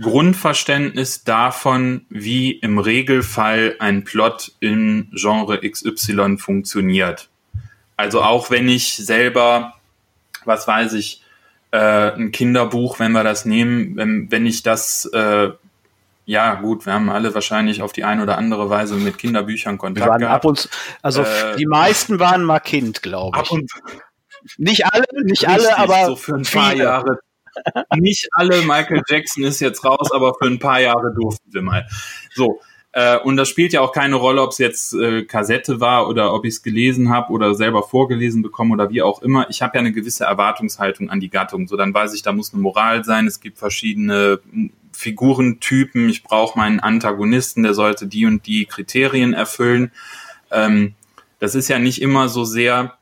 [0.00, 7.30] Grundverständnis davon, wie im Regelfall ein Plot in Genre XY funktioniert.
[7.96, 9.74] Also auch wenn ich selber,
[10.44, 11.22] was weiß ich,
[11.70, 15.50] äh, ein Kinderbuch, wenn wir das nehmen, wenn, wenn ich das, äh,
[16.26, 20.06] ja gut, wir haben alle wahrscheinlich auf die eine oder andere Weise mit Kinderbüchern Kontakt
[20.06, 20.44] wir waren gehabt.
[20.44, 20.68] Ab und,
[21.02, 23.50] also äh, die meisten waren mal Kind, glaube ich.
[23.50, 23.70] Und,
[24.58, 26.62] nicht alle, nicht alle, aber so für ein viele.
[26.62, 27.18] paar Jahre.
[27.96, 31.86] Nicht alle, Michael Jackson ist jetzt raus, aber für ein paar Jahre durften wir mal.
[32.34, 32.60] So,
[32.96, 36.32] äh, und das spielt ja auch keine Rolle, ob es jetzt äh, Kassette war oder
[36.32, 39.50] ob ich es gelesen habe oder selber vorgelesen bekomme oder wie auch immer.
[39.50, 41.66] Ich habe ja eine gewisse Erwartungshaltung an die Gattung.
[41.66, 43.26] So, dann weiß ich, da muss eine Moral sein.
[43.26, 44.38] Es gibt verschiedene
[44.92, 46.08] Figurentypen.
[46.08, 49.90] Ich brauche meinen Antagonisten, der sollte die und die Kriterien erfüllen.
[50.52, 50.94] Ähm,
[51.40, 52.96] das ist ja nicht immer so sehr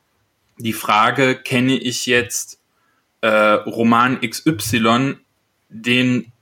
[0.57, 2.59] die Frage, kenne ich jetzt
[3.21, 5.17] äh, Roman XY,
[5.69, 6.33] den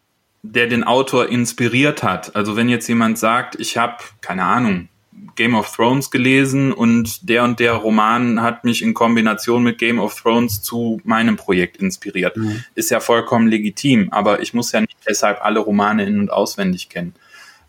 [0.43, 2.35] der den Autor inspiriert hat.
[2.35, 4.89] Also wenn jetzt jemand sagt, ich habe, keine Ahnung,
[5.37, 9.99] Game of Thrones gelesen und der und der Roman hat mich in Kombination mit Game
[9.99, 12.37] of Thrones zu meinem Projekt inspiriert.
[12.37, 12.65] Mhm.
[12.75, 16.89] Ist ja vollkommen legitim, aber ich muss ja nicht deshalb alle Romane in- und auswendig
[16.89, 17.15] kennen.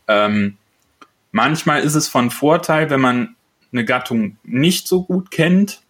[0.07, 0.57] Ähm,
[1.31, 3.35] manchmal ist es von Vorteil, wenn man
[3.71, 5.81] eine Gattung nicht so gut kennt,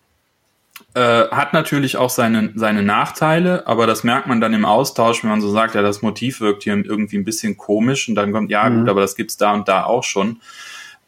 [0.94, 5.30] äh, hat natürlich auch seine, seine Nachteile, aber das merkt man dann im Austausch, wenn
[5.30, 8.52] man so sagt, ja, das Motiv wirkt hier irgendwie ein bisschen komisch und dann kommt,
[8.52, 8.80] ja, mhm.
[8.80, 10.42] gut, aber das gibt's da und da auch schon.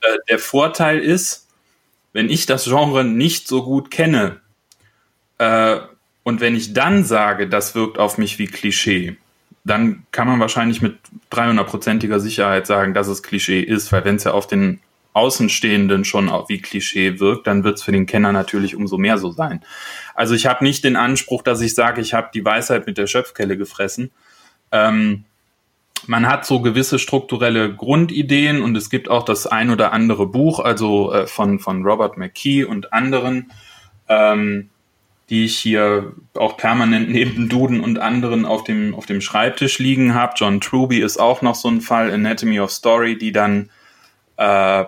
[0.02, 1.48] äh, der Vorteil ist,
[2.14, 4.40] wenn ich das Genre nicht so gut kenne
[5.38, 5.80] äh,
[6.24, 9.18] und wenn ich dann sage, das wirkt auf mich wie Klischee,
[9.66, 10.98] dann kann man wahrscheinlich mit
[11.32, 14.80] 300-prozentiger Sicherheit sagen, dass es Klischee ist, weil wenn es ja auf den
[15.14, 19.32] Außenstehenden schon wie Klischee wirkt, dann wird es für den Kenner natürlich umso mehr so
[19.32, 19.64] sein.
[20.16, 23.08] Also ich habe nicht den Anspruch, dass ich sage, ich habe die Weisheit mit der
[23.08, 24.12] Schöpfkelle gefressen.
[24.72, 25.26] Ähm,
[26.08, 30.60] man hat so gewisse strukturelle Grundideen und es gibt auch das ein oder andere Buch,
[30.60, 33.52] also äh, von, von Robert McKee und anderen,
[34.10, 34.70] ähm,
[35.30, 40.14] die ich hier auch permanent neben Duden und anderen auf dem, auf dem Schreibtisch liegen
[40.14, 40.34] habe.
[40.36, 43.70] John Truby ist auch noch so ein Fall, Anatomy of Story, die dann
[44.38, 44.84] äh,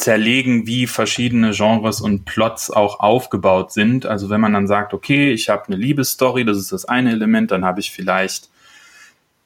[0.00, 4.06] zerlegen, wie verschiedene Genres und Plots auch aufgebaut sind.
[4.06, 7.50] Also wenn man dann sagt, okay, ich habe eine Liebesstory, das ist das eine Element,
[7.50, 8.48] dann habe ich vielleicht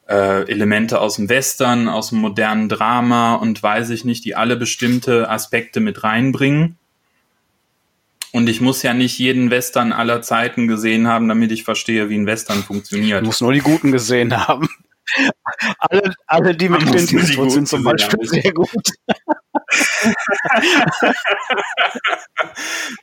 [0.09, 4.57] äh, Elemente aus dem Western, aus dem modernen Drama und weiß ich nicht, die alle
[4.57, 6.77] bestimmte Aspekte mit reinbringen.
[8.33, 12.17] Und ich muss ja nicht jeden Western aller Zeiten gesehen haben, damit ich verstehe, wie
[12.17, 13.23] ein Western funktioniert.
[13.23, 14.69] Du musst nur die guten gesehen haben.
[15.79, 18.27] Alle, alle, die mit Clint Eastwood sind zum Beispiel haben.
[18.27, 18.71] sehr gut.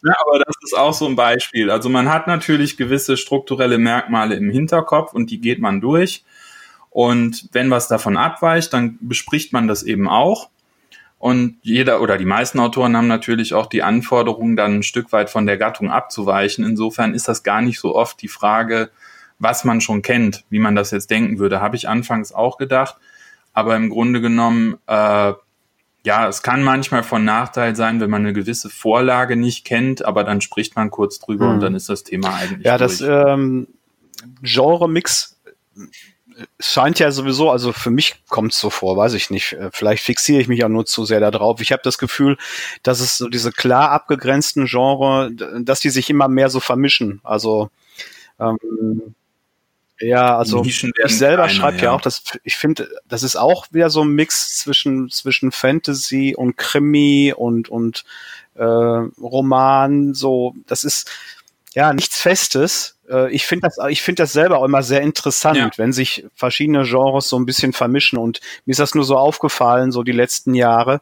[0.03, 1.69] ja, aber das ist auch so ein Beispiel.
[1.69, 6.23] Also man hat natürlich gewisse strukturelle Merkmale im Hinterkopf und die geht man durch.
[6.89, 10.49] Und wenn was davon abweicht, dann bespricht man das eben auch.
[11.19, 15.29] Und jeder oder die meisten Autoren haben natürlich auch die Anforderung, dann ein Stück weit
[15.29, 16.65] von der Gattung abzuweichen.
[16.65, 18.89] Insofern ist das gar nicht so oft die Frage,
[19.41, 21.61] was man schon kennt, wie man das jetzt denken würde.
[21.61, 22.95] Habe ich anfangs auch gedacht.
[23.53, 25.33] Aber im Grunde genommen, äh,
[26.03, 30.23] ja, es kann manchmal von Nachteil sein, wenn man eine gewisse Vorlage nicht kennt, aber
[30.23, 31.53] dann spricht man kurz drüber hm.
[31.55, 32.65] und dann ist das Thema eigentlich.
[32.65, 32.99] Ja, durch.
[32.99, 33.67] das ähm,
[34.41, 35.39] Genre-Mix
[36.59, 39.53] scheint ja sowieso, also für mich kommt es so vor, weiß ich nicht.
[39.53, 41.61] Äh, vielleicht fixiere ich mich auch nur zu sehr darauf.
[41.61, 42.37] Ich habe das Gefühl,
[42.83, 47.21] dass es so diese klar abgegrenzten Genre, dass die sich immer mehr so vermischen.
[47.23, 47.69] Also
[48.39, 49.15] ähm,
[50.01, 51.83] ja, also ich selber schreibe ja.
[51.83, 51.91] ja.
[51.91, 56.57] auch, dass ich finde, das ist auch wieder so ein Mix zwischen zwischen Fantasy und
[56.57, 58.03] Krimi und und
[58.55, 60.13] äh, Roman.
[60.13, 61.09] So, das ist
[61.73, 65.57] ja nichts Festes äh, ich finde das, ich finde das selber auch immer sehr interessant,
[65.57, 65.69] ja.
[65.77, 68.17] wenn sich verschiedene Genres so ein bisschen vermischen.
[68.17, 71.01] Und mir ist das nur so aufgefallen, so die letzten Jahre.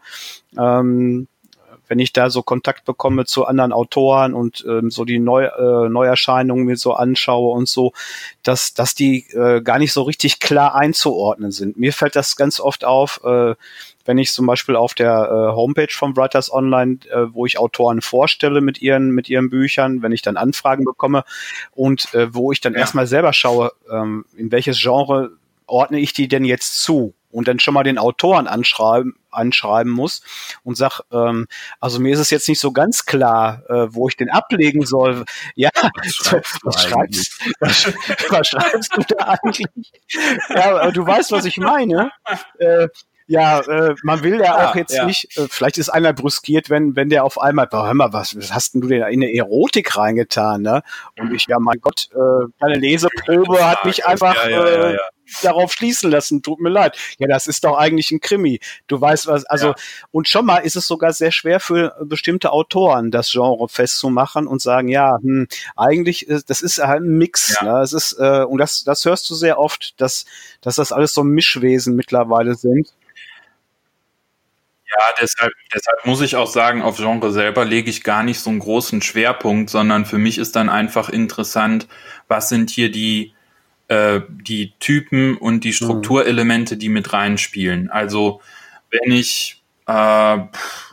[0.57, 1.27] Ähm,
[1.89, 5.89] wenn ich da so Kontakt bekomme zu anderen Autoren und ähm, so die Neu, äh,
[5.89, 7.91] Neuerscheinungen mir so anschaue und so,
[8.43, 11.77] dass, dass die äh, gar nicht so richtig klar einzuordnen sind.
[11.77, 13.55] Mir fällt das ganz oft auf, äh,
[14.05, 18.01] wenn ich zum Beispiel auf der äh, Homepage von Writers Online, äh, wo ich Autoren
[18.01, 21.23] vorstelle mit ihren, mit ihren Büchern, wenn ich dann Anfragen bekomme
[21.73, 22.79] und äh, wo ich dann ja.
[22.79, 25.31] erstmal selber schaue, ähm, in welches Genre
[25.65, 27.13] ordne ich die denn jetzt zu?
[27.31, 30.21] Und dann schon mal den Autoren anschreiben, anschreiben muss
[30.63, 31.47] und sag, ähm,
[31.79, 35.25] also mir ist es jetzt nicht so ganz klar, äh, wo ich den ablegen soll.
[35.55, 35.69] Ja,
[36.63, 37.93] was schreibst, was,
[38.29, 39.91] was schreibst du da eigentlich?
[40.49, 42.11] Ja, du weißt, was ich meine.
[42.57, 42.87] Äh,
[43.29, 45.05] ja, äh, man will ja, auch jetzt ja.
[45.05, 48.35] nicht, äh, vielleicht ist einer brüskiert, wenn, wenn der auf einmal, boah, hör mal, was,
[48.35, 50.81] was hast denn du denn in eine Erotik reingetan, ne?
[51.15, 54.97] Und ich, ja, mein Gott, äh, deine Leseprobe hat mich einfach ja, äh,
[55.43, 56.97] darauf schließen lassen, tut mir leid.
[57.19, 58.59] Ja, das ist doch eigentlich ein Krimi.
[58.87, 59.75] Du weißt was, also,
[60.09, 64.59] und schon mal ist es sogar sehr schwer für bestimmte Autoren, das Genre festzumachen und
[64.59, 67.75] sagen, ja, hm, eigentlich, äh, das ist halt ein Mix, ja.
[67.75, 67.81] ne?
[67.83, 70.25] Es ist, äh, und das, das hörst du sehr oft, dass,
[70.61, 72.91] dass das alles so Mischwesen mittlerweile sind.
[74.97, 78.49] Ja, deshalb, deshalb muss ich auch sagen, auf Genre selber lege ich gar nicht so
[78.49, 81.87] einen großen Schwerpunkt, sondern für mich ist dann einfach interessant,
[82.27, 83.33] was sind hier die,
[83.87, 85.73] äh, die Typen und die mhm.
[85.73, 87.91] Strukturelemente, die mit reinspielen.
[87.91, 88.41] Also
[88.89, 89.91] wenn ich äh,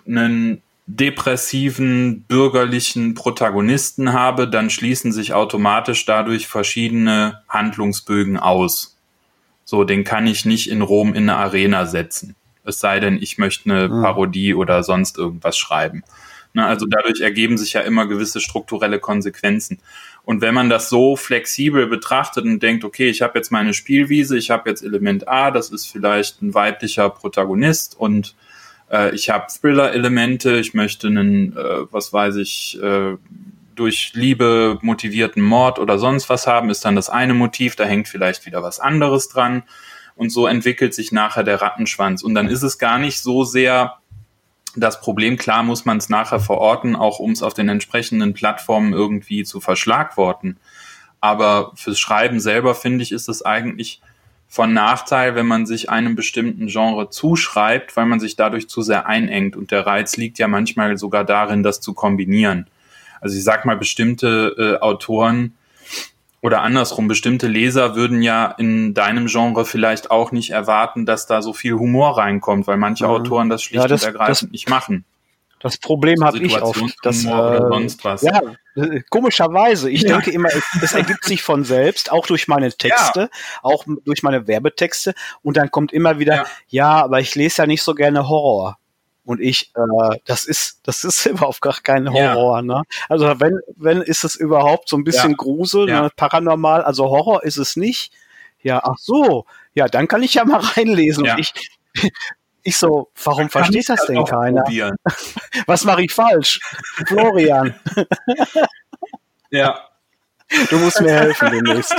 [0.07, 8.99] einen depressiven bürgerlichen Protagonisten habe, dann schließen sich automatisch dadurch verschiedene Handlungsbögen aus.
[9.65, 13.39] So, den kann ich nicht in Rom in eine Arena setzen es sei denn, ich
[13.39, 14.03] möchte eine.
[14.03, 16.03] Parodie oder sonst irgendwas schreiben.
[16.57, 19.79] Ne, also dadurch ergeben sich ja immer gewisse strukturelle Konsequenzen.
[20.25, 24.39] Und wenn man das so flexibel betrachtet und denkt, okay, ich habe jetzt meine Spielwiese,
[24.39, 28.35] ich habe jetzt Element A, das ist vielleicht ein weiblicher Protagonist und
[28.91, 33.17] äh, ich habe Thriller-Elemente, ich möchte einen, äh, was weiß ich, äh,
[33.75, 38.09] durch Liebe motivierten Mord oder sonst was haben, ist dann das eine Motiv, da hängt
[38.09, 39.63] vielleicht wieder was anderes dran
[40.17, 42.23] und so entwickelt sich nachher der Rattenschwanz.
[42.23, 43.99] Und dann ist es gar nicht so sehr
[44.77, 48.93] das Problem, klar muss man es nachher verorten, auch um es auf den entsprechenden Plattformen
[48.93, 50.59] irgendwie zu verschlagworten.
[51.21, 54.01] Aber fürs Schreiben selber, finde ich, ist es eigentlich
[54.49, 59.07] von Nachteil, wenn man sich einem bestimmten Genre zuschreibt, weil man sich dadurch zu sehr
[59.07, 59.57] einengt.
[59.57, 62.67] Und der Reiz liegt ja manchmal sogar darin, das zu kombinieren.
[63.21, 65.56] Also ich sag mal, bestimmte äh, Autoren
[66.47, 71.43] oder andersrum, bestimmte Leser würden ja in deinem Genre vielleicht auch nicht erwarten, dass da
[71.43, 73.11] so viel Humor reinkommt, weil manche mhm.
[73.11, 75.05] Autoren das schlicht ja, das, und ergreifend das, nicht machen.
[75.59, 76.81] Das Problem habe ich oft.
[77.03, 77.29] Dass, äh,
[78.23, 78.41] Ja,
[78.77, 79.91] äh, komischerweise.
[79.91, 80.13] Ich ja.
[80.13, 83.29] denke immer, es, es, ergibt sich von selbst, auch durch meine Texte, ja.
[83.63, 85.15] auch durch meine Werbetexte.
[85.43, 86.47] Und dann kommt immer wieder, ja.
[86.69, 88.79] ja, aber ich lese ja nicht so gerne Horror.
[89.27, 92.63] Und ich, äh, das ist, das ist überhaupt gar kein Horror, ja.
[92.63, 92.83] ne?
[93.09, 95.37] Also wenn, wenn ist es überhaupt so ein bisschen ja.
[95.37, 96.03] Grusel, ja.
[96.03, 96.11] Ne?
[96.17, 98.13] paranormal, also Horror ist es nicht.
[98.63, 101.25] Ja, ach so, ja, dann kann ich ja mal reinlesen.
[101.25, 101.35] Ja.
[101.35, 101.53] Und ich,
[102.63, 104.63] ich so, warum versteht das denn keiner?
[104.63, 104.97] Probieren.
[105.67, 106.61] Was mache ich falsch?
[107.07, 107.75] Florian.
[109.51, 109.89] ja.
[110.71, 111.95] Du musst mir helfen demnächst.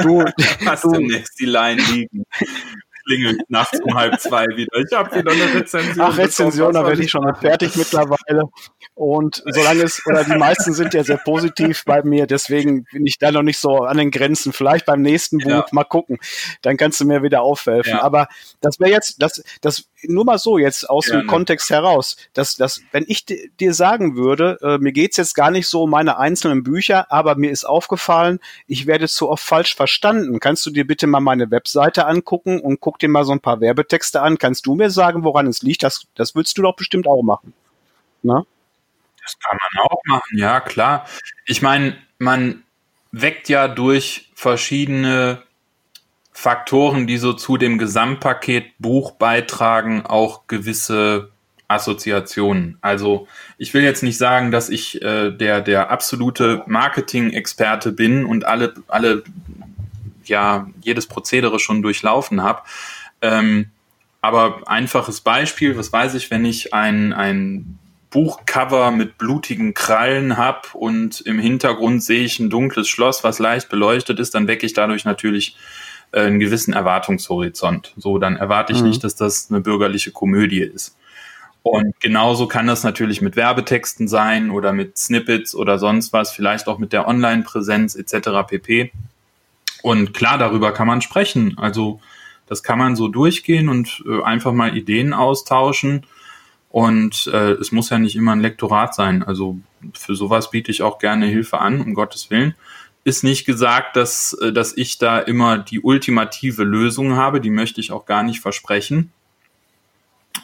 [0.00, 0.24] Du
[0.64, 2.24] hast du, demnächst die Line liegen
[3.08, 4.78] klingelt nachts um halb zwei wieder.
[4.78, 6.06] Ich habe wieder eine Rezension.
[6.06, 8.44] Ach, Rezension, da werde ich schon fertig mittlerweile.
[8.94, 13.18] Und solange es, oder die meisten sind ja sehr positiv bei mir, deswegen bin ich
[13.18, 14.52] da noch nicht so an den Grenzen.
[14.52, 15.66] Vielleicht beim nächsten Buch ja.
[15.72, 16.18] mal gucken.
[16.62, 17.92] Dann kannst du mir wieder aufhelfen.
[17.92, 18.02] Ja.
[18.02, 18.28] Aber
[18.60, 21.22] das wäre jetzt, das, das, nur mal so jetzt aus Gerne.
[21.22, 25.50] dem Kontext heraus, dass, dass wenn ich dir sagen würde, äh, mir geht's jetzt gar
[25.50, 29.74] nicht so um meine einzelnen Bücher, aber mir ist aufgefallen, ich werde zu oft falsch
[29.74, 30.40] verstanden.
[30.40, 33.60] Kannst du dir bitte mal meine Webseite angucken und guck dir mal so ein paar
[33.60, 34.38] Werbetexte an?
[34.38, 35.82] Kannst du mir sagen, woran es liegt?
[35.82, 37.52] Das, das würdest du doch bestimmt auch machen.
[38.22, 38.44] Na?
[39.22, 41.06] Das kann man auch machen, ja, klar.
[41.46, 42.62] Ich meine, man
[43.12, 45.42] weckt ja durch verschiedene
[46.40, 51.32] Faktoren, die so zu dem Gesamtpaket Buch beitragen, auch gewisse
[51.66, 52.78] Assoziationen.
[52.80, 58.44] Also ich will jetzt nicht sagen, dass ich äh, der, der absolute Marketing-Experte bin und
[58.44, 59.24] alle, alle,
[60.26, 62.62] ja, jedes Prozedere schon durchlaufen habe.
[63.20, 63.70] Ähm,
[64.20, 70.72] aber einfaches Beispiel, was weiß ich, wenn ich ein, ein Buchcover mit blutigen Krallen hab
[70.76, 74.72] und im Hintergrund sehe ich ein dunkles Schloss, was leicht beleuchtet ist, dann wecke ich
[74.72, 75.56] dadurch natürlich
[76.12, 77.94] äh, einen gewissen Erwartungshorizont.
[77.96, 78.88] So, dann erwarte ich mhm.
[78.88, 80.96] nicht, dass das eine bürgerliche Komödie ist.
[81.62, 86.66] Und genauso kann das natürlich mit Werbetexten sein oder mit Snippets oder sonst was, vielleicht
[86.68, 88.46] auch mit der Online-Präsenz etc.
[88.46, 88.92] pp.
[89.82, 91.58] Und klar, darüber kann man sprechen.
[91.58, 92.00] Also
[92.46, 96.06] das kann man so durchgehen und äh, einfach mal Ideen austauschen
[96.70, 99.22] und äh, es muss ja nicht immer ein Lektorat sein.
[99.22, 99.58] Also
[99.94, 102.54] für sowas biete ich auch gerne Hilfe an, um Gottes Willen.
[103.08, 107.80] Ist nicht gesagt, dass, äh, dass ich da immer die ultimative Lösung habe, die möchte
[107.80, 109.14] ich auch gar nicht versprechen,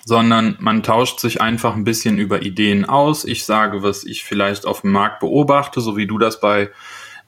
[0.07, 3.27] sondern man tauscht sich einfach ein bisschen über Ideen aus.
[3.27, 6.71] Ich sage, was ich vielleicht auf dem Markt beobachte, so wie du das bei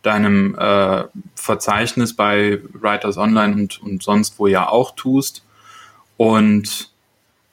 [0.01, 5.45] deinem äh, Verzeichnis bei Writers Online und, und sonst wo ja auch tust.
[6.17, 6.93] Und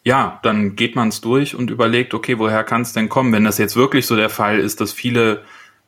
[0.06, 3.34] ja, dann geht man es durch und überlegt, okay, woher kann es denn kommen?
[3.34, 5.44] Wenn das jetzt wirklich so der Fall ist, dass viele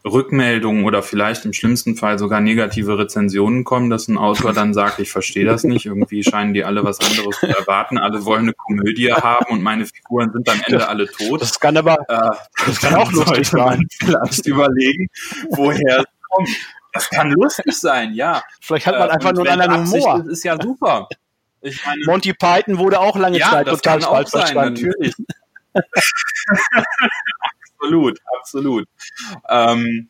[0.05, 4.99] Rückmeldungen oder vielleicht im schlimmsten Fall sogar negative Rezensionen kommen, dass ein Autor dann sagt,
[4.99, 8.53] ich verstehe das nicht, irgendwie scheinen die alle was anderes zu erwarten, alle wollen eine
[8.53, 11.41] Komödie haben und meine Figuren sind am Ende alle tot.
[11.41, 13.87] Das kann aber, äh, das kann auch lustig sein.
[13.99, 15.07] Vielleicht überlegen,
[15.49, 16.49] woher es kommt.
[16.93, 18.43] Das kann lustig sein, ja.
[18.61, 20.19] Vielleicht hat man äh, einfach nur einen anderen Humor.
[20.19, 21.09] Das ist ja super.
[21.61, 24.91] Meine, Monty Python wurde auch lange ja, Zeit total falsch verstanden.
[24.93, 25.15] Natürlich.
[27.85, 28.87] absolut, absolut.
[29.49, 30.09] Ähm,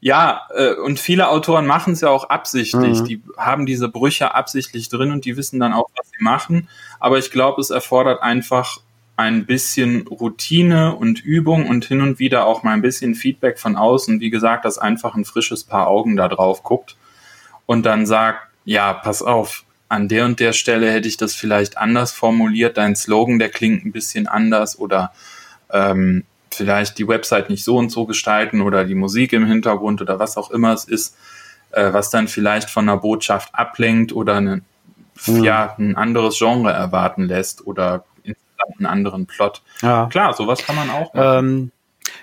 [0.00, 3.00] ja, äh, und viele Autoren machen es ja auch absichtlich.
[3.00, 3.04] Mhm.
[3.04, 6.68] Die haben diese Brüche absichtlich drin und die wissen dann auch, was sie machen.
[7.00, 8.78] Aber ich glaube, es erfordert einfach
[9.16, 13.74] ein bisschen Routine und Übung und hin und wieder auch mal ein bisschen Feedback von
[13.74, 14.20] außen.
[14.20, 16.96] Wie gesagt, dass einfach ein frisches Paar Augen da drauf guckt
[17.66, 21.78] und dann sagt, ja, pass auf, an der und der Stelle hätte ich das vielleicht
[21.78, 25.12] anders formuliert, dein Slogan, der klingt ein bisschen anders oder
[25.72, 26.24] ähm,
[26.58, 30.36] vielleicht die Website nicht so und so gestalten oder die Musik im Hintergrund oder was
[30.36, 31.16] auch immer es ist,
[31.70, 34.60] äh, was dann vielleicht von einer Botschaft ablenkt oder eine,
[35.26, 35.44] mhm.
[35.44, 39.62] ja, ein anderes Genre erwarten lässt oder insgesamt einen anderen Plot.
[39.80, 40.06] Ja.
[40.10, 41.38] Klar, sowas kann man auch machen.
[41.38, 41.70] Ähm,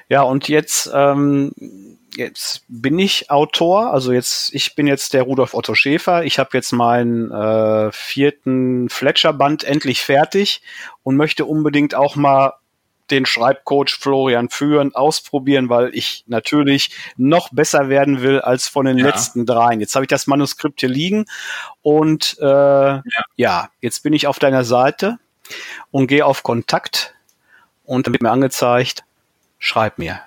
[0.10, 1.52] ja, und jetzt ähm,
[2.16, 6.24] jetzt bin ich Autor, also jetzt, ich bin jetzt der Rudolf Otto Schäfer.
[6.24, 10.62] Ich habe jetzt meinen äh, vierten Fletcher-Band endlich fertig
[11.04, 12.54] und möchte unbedingt auch mal
[13.12, 18.98] den Schreibcoach Florian führen, ausprobieren, weil ich natürlich noch besser werden will als von den
[18.98, 19.06] ja.
[19.06, 19.80] letzten dreien.
[19.80, 21.26] Jetzt habe ich das Manuskript hier liegen
[21.82, 23.04] und äh, ja.
[23.36, 25.20] ja, jetzt bin ich auf deiner Seite
[25.92, 27.14] und gehe auf Kontakt
[27.84, 29.04] und dann wird mir angezeigt,
[29.60, 30.22] schreib mir.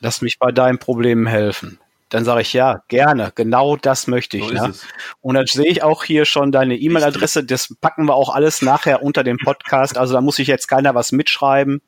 [0.00, 1.80] Lass mich bei deinen Problemen helfen.
[2.08, 4.46] Dann sage ich ja, gerne, genau das möchte ich.
[4.46, 4.74] So ne?
[5.20, 9.02] Und dann sehe ich auch hier schon deine E-Mail-Adresse, das packen wir auch alles nachher
[9.02, 11.82] unter dem Podcast, also da muss ich jetzt keiner was mitschreiben.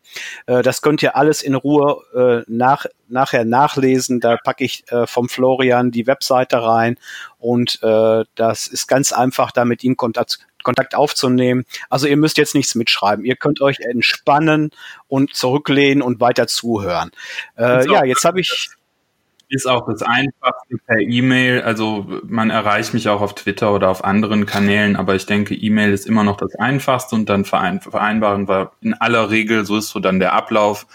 [0.46, 5.06] Äh, das könnt ihr alles in Ruhe äh, nach, nachher nachlesen, da packe ich äh,
[5.06, 6.96] vom Florian die Webseite rein
[7.38, 11.64] und das ist ganz einfach, da mit ihm Kontakt, Kontakt aufzunehmen.
[11.88, 13.24] Also ihr müsst jetzt nichts mitschreiben.
[13.24, 14.70] Ihr könnt euch entspannen
[15.08, 17.10] und zurücklehnen und weiter zuhören.
[17.56, 18.70] Äh, ja, jetzt habe ich
[19.50, 21.62] ist auch das Einfachste per E-Mail.
[21.62, 25.92] Also man erreicht mich auch auf Twitter oder auf anderen Kanälen, aber ich denke, E-Mail
[25.92, 29.98] ist immer noch das Einfachste und dann vereinbaren wir in aller Regel, so ist so
[29.98, 30.86] dann der Ablauf,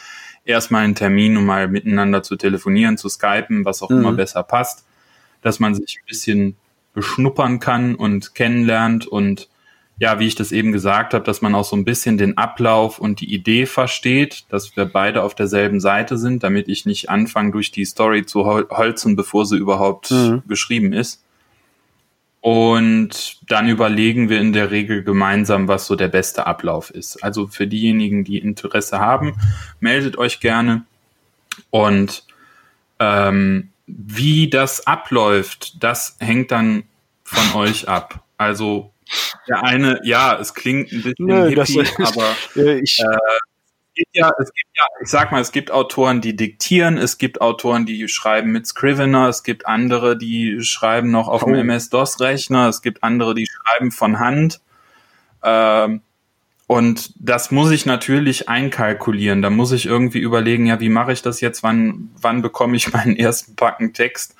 [0.45, 3.99] erstmal einen Termin, um mal miteinander zu telefonieren, zu skypen, was auch mhm.
[3.99, 4.85] immer besser passt,
[5.41, 6.55] dass man sich ein bisschen
[6.93, 9.49] beschnuppern kann und kennenlernt und
[9.97, 12.99] ja, wie ich das eben gesagt habe, dass man auch so ein bisschen den Ablauf
[12.99, 17.51] und die Idee versteht, dass wir beide auf derselben Seite sind, damit ich nicht anfange,
[17.51, 20.43] durch die Story zu holzen, bevor sie überhaupt mhm.
[20.47, 21.23] geschrieben ist.
[22.41, 27.23] Und dann überlegen wir in der Regel gemeinsam, was so der beste Ablauf ist.
[27.23, 29.35] Also für diejenigen, die Interesse haben,
[29.79, 30.83] meldet euch gerne.
[31.71, 32.23] Und
[32.99, 36.83] ähm, wie das abläuft, das hängt dann
[37.23, 38.23] von euch ab.
[38.37, 38.91] Also
[39.47, 42.35] der eine, ja, es klingt ein bisschen Nö, hippie, das, aber
[42.81, 46.35] ich, äh, es gibt ja, es gibt ja, ich sag mal, es gibt Autoren, die
[46.35, 51.43] diktieren, es gibt Autoren, die schreiben mit Scrivener, es gibt andere, die schreiben noch auf
[51.43, 51.47] oh.
[51.47, 54.61] dem MS-DOS-Rechner, es gibt andere, die schreiben von Hand.
[55.43, 56.01] Ähm,
[56.67, 59.41] und das muss ich natürlich einkalkulieren.
[59.41, 61.61] Da muss ich irgendwie überlegen, ja, wie mache ich das jetzt?
[61.61, 64.35] Wann, wann bekomme ich meinen ersten Packen Text?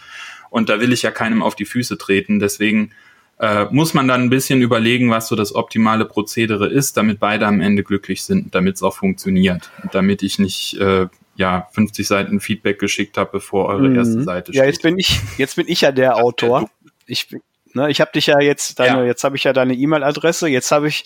[0.49, 2.39] Und da will ich ja keinem auf die Füße treten.
[2.39, 2.91] Deswegen
[3.40, 7.48] äh, muss man dann ein bisschen überlegen, was so das optimale Prozedere ist, damit beide
[7.48, 9.72] am Ende glücklich sind, damit es auch funktioniert.
[9.84, 13.96] Und damit ich nicht äh, ja 50 Seiten Feedback geschickt habe, bevor eure mhm.
[13.98, 14.62] erste Seite steht.
[14.62, 16.70] Ja, jetzt bin ich, jetzt bin ich ja der Autor.
[17.08, 17.28] Ich
[17.76, 19.04] Ne, ich habe dich ja jetzt, deine, ja.
[19.04, 21.04] jetzt habe ich ja deine E-Mail-Adresse, jetzt habe ich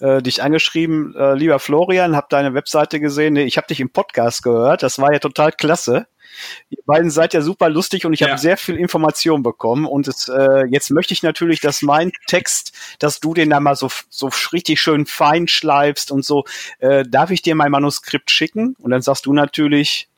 [0.00, 3.90] äh, dich angeschrieben, äh, lieber Florian, habe deine Webseite gesehen, nee, ich habe dich im
[3.90, 6.08] Podcast gehört, das war ja total klasse.
[6.70, 8.28] Ihr beiden seid ja super lustig und ich ja.
[8.28, 9.86] habe sehr viel Information bekommen.
[9.86, 13.76] Und es, äh, jetzt möchte ich natürlich, dass mein Text, dass du den da mal
[13.76, 16.44] so, so richtig schön fein schleifst und so.
[16.78, 18.76] Äh, darf ich dir mein Manuskript schicken?
[18.78, 20.08] Und dann sagst du natürlich,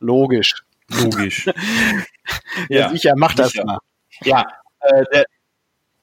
[0.00, 0.62] logisch.
[0.88, 1.46] Logisch.
[2.68, 3.64] ja, ja, sicher, mach das sicher.
[3.64, 3.78] mal.
[4.22, 4.46] Ja,
[4.80, 5.24] äh, der,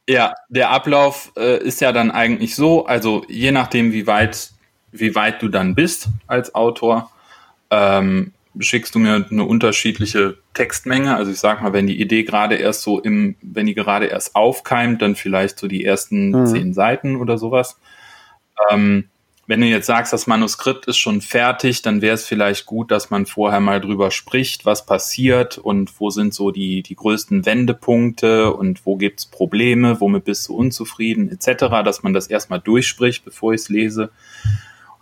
[0.10, 4.52] ja, der Ablauf äh, ist ja dann eigentlich so, also je nachdem, wie weit,
[4.92, 7.12] wie weit du dann bist als Autor,
[7.70, 11.16] ähm, schickst du mir eine unterschiedliche Textmenge.
[11.16, 14.36] Also ich sag mal, wenn die Idee gerade erst so im, wenn die gerade erst
[14.36, 16.46] aufkeimt, dann vielleicht so die ersten mhm.
[16.46, 17.80] zehn Seiten oder sowas.
[18.70, 19.06] Ähm,
[19.50, 23.10] wenn du jetzt sagst, das Manuskript ist schon fertig, dann wäre es vielleicht gut, dass
[23.10, 28.54] man vorher mal drüber spricht, was passiert und wo sind so die, die größten Wendepunkte
[28.54, 33.54] und wo gibt's Probleme, womit bist du unzufrieden, etc., dass man das erstmal durchspricht, bevor
[33.54, 34.10] ich es lese.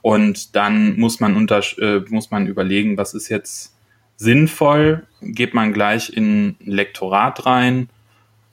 [0.05, 3.73] Und dann muss man unter, äh, muss man überlegen, was ist jetzt
[4.17, 5.07] sinnvoll?
[5.19, 7.89] Geht man gleich in ein Lektorat rein?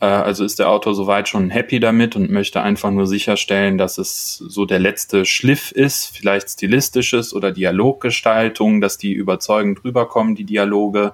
[0.01, 3.99] Äh, also ist der Autor soweit schon happy damit und möchte einfach nur sicherstellen, dass
[3.99, 10.45] es so der letzte Schliff ist, vielleicht stilistisches oder Dialoggestaltung, dass die überzeugend rüberkommen, die
[10.45, 11.13] Dialoge.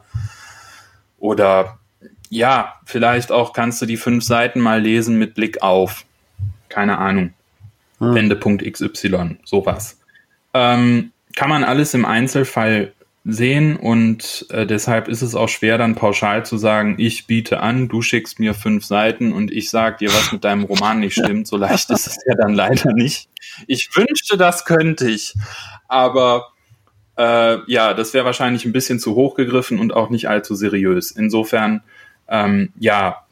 [1.18, 1.80] Oder
[2.28, 6.04] ja, vielleicht auch kannst du die fünf Seiten mal lesen mit Blick auf.
[6.68, 7.34] Keine Ahnung.
[7.98, 8.14] Hm.
[8.14, 9.97] Wendepunkt XY, sowas.
[10.54, 12.92] Ähm, kann man alles im Einzelfall
[13.24, 17.88] sehen und äh, deshalb ist es auch schwer dann pauschal zu sagen, ich biete an,
[17.88, 21.46] du schickst mir fünf Seiten und ich sag dir, was mit deinem Roman nicht stimmt.
[21.46, 23.28] So leicht ist es ja dann leider nicht.
[23.66, 25.34] Ich wünschte, das könnte ich,
[25.88, 26.48] aber
[27.18, 31.10] äh, ja, das wäre wahrscheinlich ein bisschen zu hoch gegriffen und auch nicht allzu seriös.
[31.10, 31.82] Insofern,
[32.28, 33.26] ähm, ja,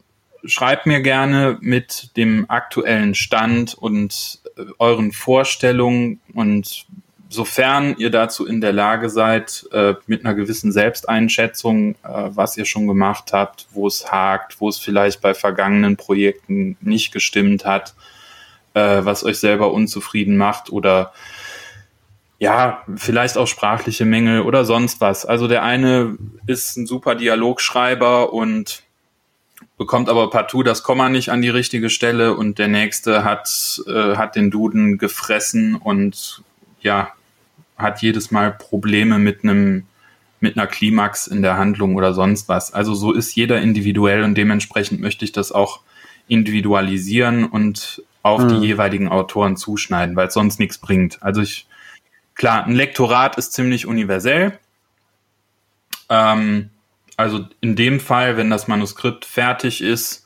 [0.45, 6.87] schreibt mir gerne mit dem aktuellen Stand und äh, euren Vorstellungen und
[7.29, 12.65] sofern ihr dazu in der Lage seid, äh, mit einer gewissen Selbsteinschätzung, äh, was ihr
[12.65, 17.95] schon gemacht habt, wo es hakt, wo es vielleicht bei vergangenen Projekten nicht gestimmt hat,
[18.75, 21.13] äh, was euch selber unzufrieden macht oder
[22.39, 25.25] ja, vielleicht auch sprachliche Mängel oder sonst was.
[25.25, 28.83] Also der eine ist ein super Dialogschreiber und
[29.79, 34.17] bekommt aber partout das Komma nicht an die richtige Stelle und der nächste hat, äh,
[34.17, 36.43] hat den Duden gefressen und
[36.81, 37.11] ja,
[37.77, 39.87] hat jedes Mal Probleme mit einem
[40.41, 42.73] mit einer Klimax in der Handlung oder sonst was.
[42.73, 45.81] Also so ist jeder individuell und dementsprechend möchte ich das auch
[46.29, 48.49] individualisieren und auf mhm.
[48.49, 51.23] die jeweiligen Autoren zuschneiden, weil es sonst nichts bringt.
[51.23, 51.67] Also ich,
[52.35, 54.59] klar, ein Lektorat ist ziemlich universell.
[56.09, 56.71] Ähm,
[57.17, 60.26] also in dem Fall, wenn das Manuskript fertig ist,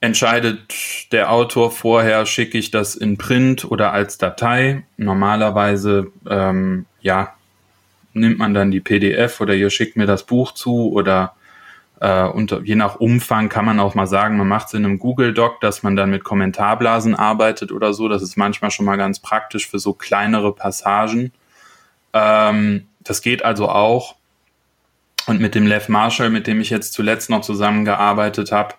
[0.00, 4.84] entscheidet der Autor vorher, schicke ich das in Print oder als Datei.
[4.96, 7.34] Normalerweise, ähm, ja,
[8.12, 11.34] nimmt man dann die PDF oder ihr schickt mir das Buch zu oder
[12.00, 14.98] äh, und je nach Umfang kann man auch mal sagen, man macht es in einem
[14.98, 18.08] Google Doc, dass man dann mit Kommentarblasen arbeitet oder so.
[18.08, 21.32] Das ist manchmal schon mal ganz praktisch für so kleinere Passagen.
[22.12, 24.16] Ähm, das geht also auch.
[25.26, 28.74] Und mit dem Lev Marshall, mit dem ich jetzt zuletzt noch zusammengearbeitet habe,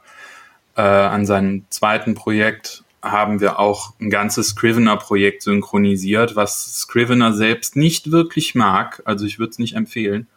[0.80, 7.76] äh, an seinem zweiten Projekt, haben wir auch ein ganzes Scrivener-Projekt synchronisiert, was Scrivener selbst
[7.76, 9.02] nicht wirklich mag.
[9.04, 10.28] Also ich würde es nicht empfehlen.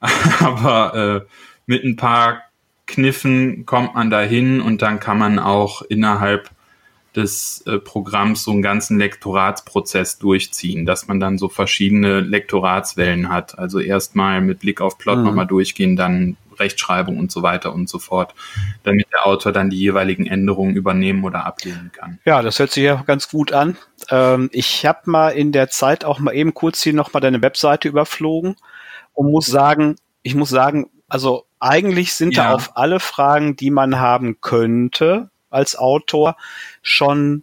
[0.40, 1.32] Aber äh,
[1.66, 2.42] mit ein paar
[2.86, 6.50] Kniffen kommt man dahin und dann kann man auch innerhalb
[7.18, 13.58] des äh, Programms so einen ganzen Lektoratsprozess durchziehen, dass man dann so verschiedene Lektoratswellen hat.
[13.58, 15.24] Also erstmal mit Blick auf Plot mhm.
[15.24, 18.34] nochmal durchgehen, dann Rechtschreibung und so weiter und so fort,
[18.82, 22.18] damit der Autor dann die jeweiligen Änderungen übernehmen oder ablehnen kann.
[22.24, 23.76] Ja, das hört sich ja ganz gut an.
[24.10, 27.88] Ähm, ich habe mal in der Zeit auch mal eben kurz hier nochmal deine Webseite
[27.88, 28.56] überflogen
[29.12, 32.44] und muss sagen, ich muss sagen, also eigentlich sind ja.
[32.44, 36.36] da auf alle Fragen, die man haben könnte als Autor,
[36.82, 37.42] schon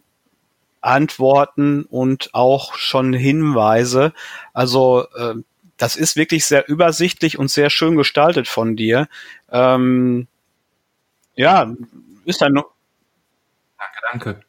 [0.82, 4.14] Antworten und auch schon Hinweise.
[4.53, 5.36] Also äh,
[5.78, 9.08] das ist wirklich sehr übersichtlich und sehr schön gestaltet von dir.
[9.51, 10.28] Ähm,
[11.36, 11.74] ja,
[12.24, 12.53] ist dann.
[12.53, 12.76] Danke,
[14.12, 14.39] danke.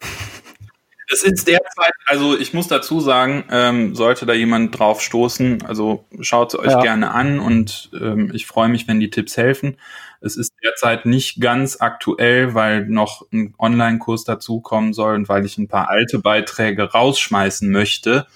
[1.09, 6.05] Es ist derzeit, also ich muss dazu sagen, ähm, sollte da jemand drauf stoßen, also
[6.21, 6.81] schaut es euch ja.
[6.81, 9.77] gerne an und ähm, ich freue mich, wenn die Tipps helfen.
[10.21, 15.59] Es ist derzeit nicht ganz aktuell, weil noch ein Online-Kurs dazukommen soll und weil ich
[15.59, 18.27] ein paar alte Beiträge rausschmeißen möchte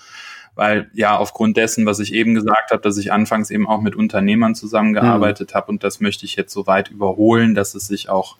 [0.60, 3.96] weil ja aufgrund dessen, was ich eben gesagt habe, dass ich anfangs eben auch mit
[3.96, 5.54] Unternehmern zusammengearbeitet mhm.
[5.54, 8.36] habe und das möchte ich jetzt so weit überholen, dass es sich auch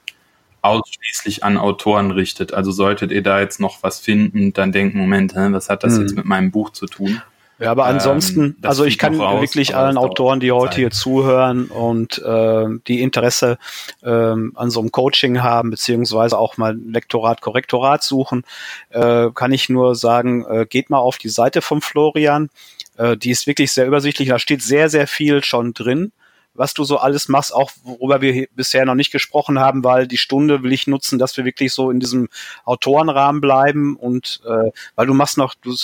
[0.63, 2.53] ausschließlich an Autoren richtet.
[2.53, 6.03] Also solltet ihr da jetzt noch was finden, dann denken, Moment, was hat das mhm.
[6.03, 7.23] jetzt mit meinem Buch zu tun?
[7.61, 10.77] Ja, aber ansonsten, ähm, also ich kann raus, wirklich allen Autoren, die heute Zeit.
[10.77, 13.59] hier zuhören und äh, die Interesse
[14.03, 18.45] äh, an so einem Coaching haben, beziehungsweise auch mal Lektorat, Korrektorat suchen,
[18.89, 22.49] äh, kann ich nur sagen, äh, geht mal auf die Seite von Florian.
[22.97, 24.31] Äh, die ist wirklich sehr übersichtlich.
[24.31, 26.13] Da steht sehr, sehr viel schon drin
[26.53, 30.19] was du so alles machst, auch worüber wir bisher noch nicht gesprochen haben, weil die
[30.19, 32.29] Stunde will ich nutzen, dass wir wirklich so in diesem
[32.65, 35.75] Autorenrahmen bleiben und äh, weil du machst noch, du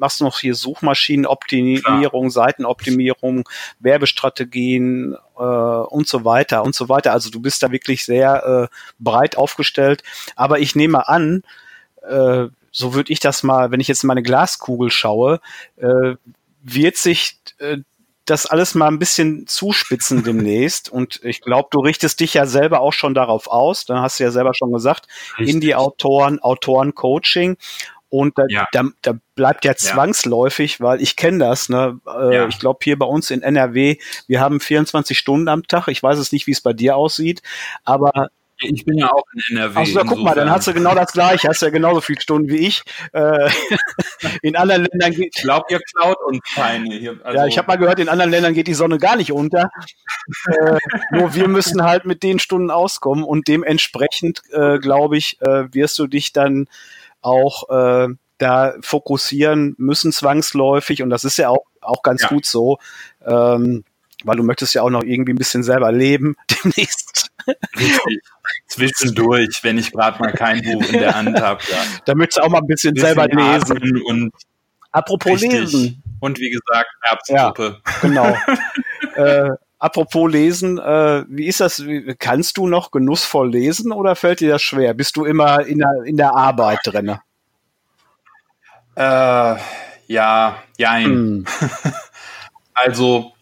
[0.00, 2.30] machst noch hier Suchmaschinenoptimierung, Klar.
[2.30, 3.48] Seitenoptimierung,
[3.78, 7.12] Werbestrategien äh, und so weiter und so weiter.
[7.12, 10.02] Also du bist da wirklich sehr äh, breit aufgestellt.
[10.34, 11.42] Aber ich nehme an,
[12.02, 15.40] äh, so würde ich das mal, wenn ich jetzt in meine Glaskugel schaue,
[15.76, 16.14] äh,
[16.62, 17.78] wird sich äh,
[18.26, 20.88] das alles mal ein bisschen zuspitzen demnächst.
[20.88, 23.84] Und ich glaube, du richtest dich ja selber auch schon darauf aus.
[23.84, 25.06] Dann hast du ja selber schon gesagt,
[25.38, 27.56] Indie-Autoren, Autoren-Coaching.
[28.10, 28.66] Und da, ja.
[28.72, 30.84] da, da bleibt ja zwangsläufig, ja.
[30.84, 31.68] weil ich kenne das.
[31.68, 32.00] Ne?
[32.06, 32.48] Äh, ja.
[32.48, 33.96] Ich glaube, hier bei uns in NRW,
[34.26, 35.88] wir haben 24 Stunden am Tag.
[35.88, 37.42] Ich weiß es nicht, wie es bei dir aussieht,
[37.84, 38.30] aber
[38.62, 39.78] ich bin ja auch in NRW.
[39.78, 42.48] Also da, guck mal, dann hast du genau das gleiche, hast ja genauso viele Stunden
[42.48, 42.82] wie ich.
[43.12, 43.48] Äh,
[44.42, 45.34] in anderen Ländern geht.
[45.36, 47.18] Ich glaube, ihr klaut uns keine hier.
[47.22, 49.70] Also ja, ich habe mal gehört, in anderen Ländern geht die Sonne gar nicht unter.
[50.46, 50.78] äh,
[51.12, 55.98] nur wir müssen halt mit den Stunden auskommen und dementsprechend, äh, glaube ich, äh, wirst
[55.98, 56.68] du dich dann
[57.22, 58.08] auch äh,
[58.38, 62.28] da fokussieren müssen zwangsläufig und das ist ja auch, auch ganz ja.
[62.28, 62.78] gut so,
[63.24, 63.84] ähm,
[64.24, 67.30] weil du möchtest ja auch noch irgendwie ein bisschen selber leben demnächst.
[68.66, 71.62] Zwischendurch, wenn ich gerade mal kein Buch in der Hand habe.
[71.70, 71.78] Ja.
[72.04, 74.02] Da möchtest du auch mal ein bisschen, bisschen selber lesen.
[74.02, 74.32] Und
[74.92, 75.52] Apropos richtig.
[75.52, 76.02] lesen.
[76.20, 77.80] Und wie gesagt, Erbsensuppe.
[77.86, 78.36] Ja, genau.
[79.16, 79.50] äh,
[79.80, 81.82] apropos lesen, äh, wie ist das?
[82.18, 84.94] Kannst du noch genussvoll lesen oder fällt dir das schwer?
[84.94, 87.16] Bist du immer in der, in der Arbeit drin?
[88.94, 89.56] Äh,
[90.06, 91.04] ja, jein.
[91.04, 91.46] Hm.
[92.74, 93.32] also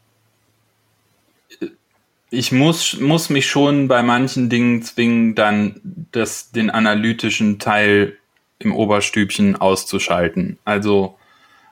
[2.31, 5.81] ich muss, muss mich schon bei manchen Dingen zwingen, dann
[6.13, 8.17] das, den analytischen Teil
[8.59, 10.59] im Oberstübchen auszuschalten.
[10.65, 11.17] Also,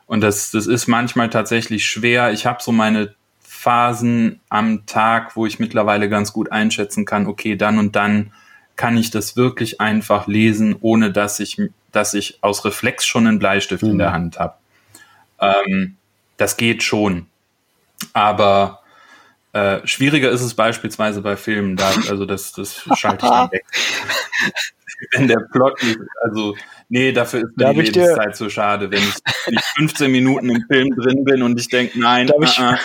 [0.07, 2.33] und das, das ist manchmal tatsächlich schwer.
[2.33, 3.15] Ich habe so meine
[3.67, 8.33] Phasen am Tag, wo ich mittlerweile ganz gut einschätzen kann, okay, dann und dann
[8.77, 11.61] kann ich das wirklich einfach lesen, ohne dass ich,
[11.91, 13.91] dass ich aus Reflex schon einen Bleistift mhm.
[13.91, 14.55] in der Hand habe.
[15.41, 15.97] Ähm,
[16.37, 17.27] das geht schon.
[18.13, 18.83] Aber
[19.53, 23.65] äh, schwieriger ist es beispielsweise bei Filmen, da, also das, das schalte ich dann weg.
[25.13, 26.55] wenn der Plot nicht, also
[26.89, 29.15] nee, dafür ist mir die Lebenszeit so schade, wenn ich,
[29.47, 32.79] wenn ich 15 Minuten im Film drin bin und ich denke, nein, uh -uh,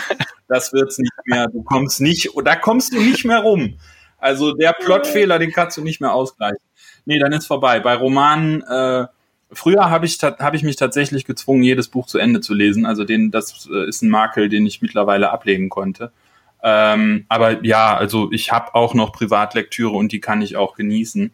[0.52, 1.48] das wird's nicht mehr.
[1.48, 3.78] Du kommst nicht, da kommst du nicht mehr rum.
[4.18, 6.58] Also der Plotfehler, den kannst du nicht mehr ausgleichen.
[7.04, 7.80] Nee, dann ist vorbei.
[7.80, 9.06] Bei Romanen, äh,
[9.50, 12.86] früher habe ich, hab ich mich tatsächlich gezwungen, jedes Buch zu Ende zu lesen.
[12.86, 16.12] Also den, das äh, ist ein Makel, den ich mittlerweile ablegen konnte.
[16.62, 21.32] Ähm, aber ja, also ich habe auch noch Privatlektüre und die kann ich auch genießen.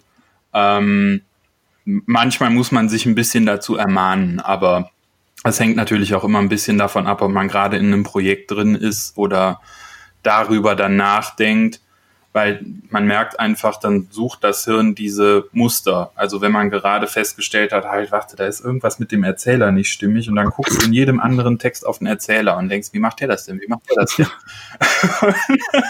[0.55, 1.23] Ähm,
[1.85, 4.91] manchmal muss man sich ein bisschen dazu ermahnen, aber
[5.45, 8.51] es hängt natürlich auch immer ein bisschen davon ab, ob man gerade in einem Projekt
[8.51, 9.61] drin ist oder
[10.23, 11.81] darüber dann nachdenkt,
[12.33, 16.13] weil man merkt einfach, dann sucht das Hirn diese Muster.
[16.15, 19.91] Also wenn man gerade festgestellt hat, halt, warte, da ist irgendwas mit dem Erzähler nicht
[19.91, 22.99] stimmig und dann guckst du in jedem anderen Text auf den Erzähler und denkst, wie
[22.99, 23.61] macht der das denn?
[23.61, 24.27] Wie macht der das denn?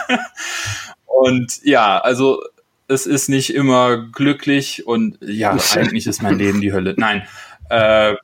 [1.07, 2.43] und ja, also
[2.87, 6.95] es ist nicht immer glücklich und ja, eigentlich ist mein Leben die Hölle.
[6.97, 7.27] Nein.
[7.69, 8.15] Äh,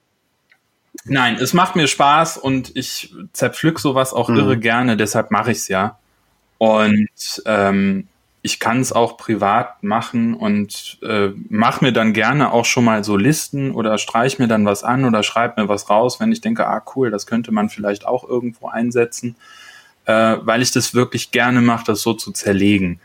[1.05, 4.37] nein, es macht mir Spaß und ich zerpflück sowas auch mhm.
[4.37, 5.99] irre gerne, deshalb mache ich es ja.
[6.59, 8.09] Und ähm,
[8.43, 13.03] ich kann es auch privat machen und äh, mache mir dann gerne auch schon mal
[13.03, 16.43] so Listen oder streich mir dann was an oder schreib mir was raus, wenn ich
[16.43, 19.37] denke, ah cool, das könnte man vielleicht auch irgendwo einsetzen,
[20.05, 23.01] äh, weil ich das wirklich gerne mache, das so zu zerlegen.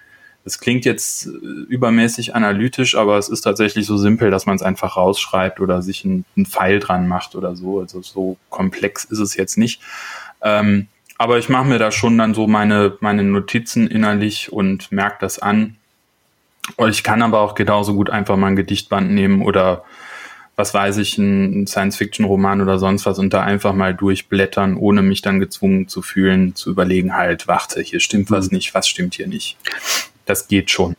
[0.50, 1.30] Das klingt jetzt äh,
[1.70, 6.04] übermäßig analytisch, aber es ist tatsächlich so simpel, dass man es einfach rausschreibt oder sich
[6.04, 7.82] einen Pfeil dran macht oder so.
[7.82, 9.80] Also so komplex ist es jetzt nicht.
[10.41, 10.88] Ähm,
[11.20, 15.38] aber ich mache mir da schon dann so meine, meine Notizen innerlich und merke das
[15.38, 15.76] an.
[16.78, 19.84] Und ich kann aber auch genauso gut einfach mal ein Gedichtband nehmen oder
[20.56, 25.22] was weiß ich, ein Science-Fiction-Roman oder sonst was und da einfach mal durchblättern, ohne mich
[25.22, 28.58] dann gezwungen zu fühlen, zu überlegen, halt, warte, hier stimmt was mhm.
[28.58, 29.56] nicht, was stimmt hier nicht
[30.30, 30.95] das geht schon.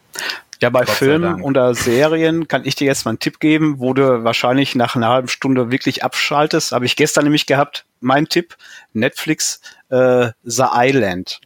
[0.60, 3.94] Ja, bei Gott Filmen oder Serien kann ich dir jetzt mal einen Tipp geben, wo
[3.94, 6.72] du wahrscheinlich nach einer halben Stunde wirklich abschaltest.
[6.72, 7.86] Habe ich gestern nämlich gehabt.
[8.00, 8.56] Mein Tipp,
[8.92, 11.40] Netflix, äh, The Island.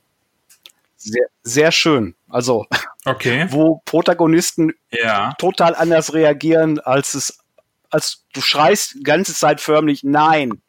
[0.97, 2.17] Sehr, sehr schön.
[2.29, 2.67] Also,
[3.05, 3.47] okay.
[3.51, 5.35] wo Protagonisten ja.
[5.39, 7.39] total anders reagieren, als es,
[7.91, 10.61] als du schreist die ganze Zeit förmlich, nein.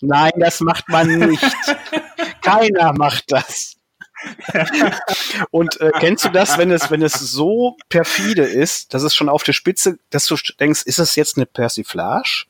[0.00, 1.44] Nein, das macht man nicht.
[2.42, 3.79] Keiner macht das.
[5.50, 9.28] und äh, kennst du das, wenn es, wenn es so perfide ist, dass es schon
[9.28, 12.44] auf der Spitze, dass du denkst, ist das jetzt eine Persiflage?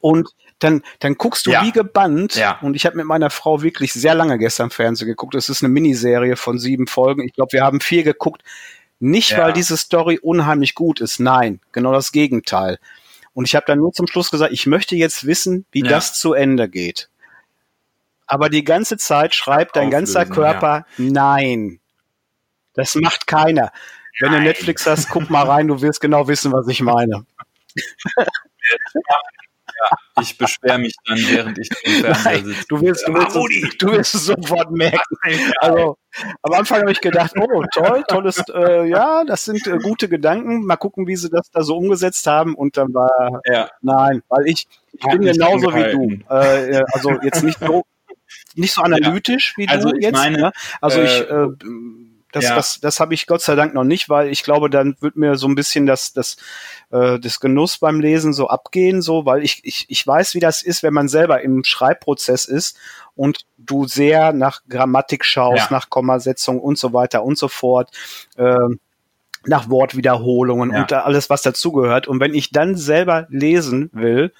[0.00, 1.64] Und dann, dann guckst du ja.
[1.64, 2.34] wie gebannt.
[2.34, 2.58] Ja.
[2.60, 5.34] Und ich habe mit meiner Frau wirklich sehr lange gestern Fernsehen geguckt.
[5.34, 7.22] Es ist eine Miniserie von sieben Folgen.
[7.22, 8.42] Ich glaube, wir haben vier geguckt.
[8.98, 9.38] Nicht, ja.
[9.38, 11.20] weil diese Story unheimlich gut ist.
[11.20, 12.78] Nein, genau das Gegenteil.
[13.32, 16.34] Und ich habe dann nur zum Schluss gesagt, ich möchte jetzt wissen, wie das zu
[16.34, 17.09] Ende geht
[18.30, 21.04] aber die ganze Zeit schreibt dein ganzer Körper ja.
[21.10, 21.80] nein.
[22.74, 23.72] Das macht keiner.
[24.20, 24.42] Wenn nein.
[24.42, 27.26] du Netflix hast, guck mal rein, du wirst genau wissen, was ich meine.
[29.80, 32.64] Ja, ich beschwere mich dann, während ich im Fernseher sitze.
[32.68, 35.16] Du wirst, du, wirst es, du wirst es sofort merken.
[35.58, 35.96] Also,
[36.42, 40.66] am Anfang habe ich gedacht, oh, toll, tolles, äh, ja, das sind äh, gute Gedanken.
[40.66, 42.54] Mal gucken, wie sie das da so umgesetzt haben.
[42.54, 43.70] Und dann war, ja.
[43.80, 46.34] nein, weil ich, ich bin genauso wie du.
[46.34, 47.84] Äh, äh, also jetzt nicht so
[48.54, 49.64] nicht so analytisch ja.
[49.64, 50.12] wie also du jetzt.
[50.12, 50.52] Meine, ne?
[50.80, 51.48] Also äh, ich äh,
[52.32, 52.54] das, ja.
[52.54, 55.34] das, das habe ich Gott sei Dank noch nicht, weil ich glaube, dann wird mir
[55.34, 56.36] so ein bisschen das, das,
[56.90, 60.62] äh, das Genuss beim Lesen so abgehen, so, weil ich, ich, ich weiß, wie das
[60.62, 62.78] ist, wenn man selber im Schreibprozess ist
[63.16, 65.76] und du sehr nach Grammatik schaust, ja.
[65.76, 67.90] nach Kommasetzung und so weiter und so fort.
[68.36, 68.56] Äh,
[69.46, 70.82] nach Wortwiederholungen ja.
[70.82, 72.06] und alles, was dazugehört.
[72.06, 74.34] Und wenn ich dann selber lesen will,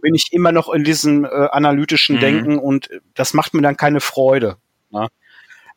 [0.00, 2.20] bin ich immer noch in diesem äh, analytischen mhm.
[2.20, 4.56] Denken und das macht mir dann keine Freude.
[4.90, 5.08] Ne?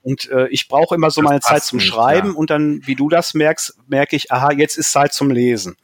[0.02, 2.34] Und äh, ich brauche immer so das meine Zeit zum nicht, Schreiben ja.
[2.36, 5.76] und dann, wie du das merkst, merke ich, aha, jetzt ist Zeit zum Lesen.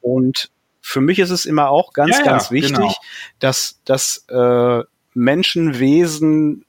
[0.00, 2.94] Und für mich ist es immer auch ganz, ja, ganz wichtig, genau.
[3.38, 4.82] dass, dass äh,
[5.14, 6.64] Menschenwesen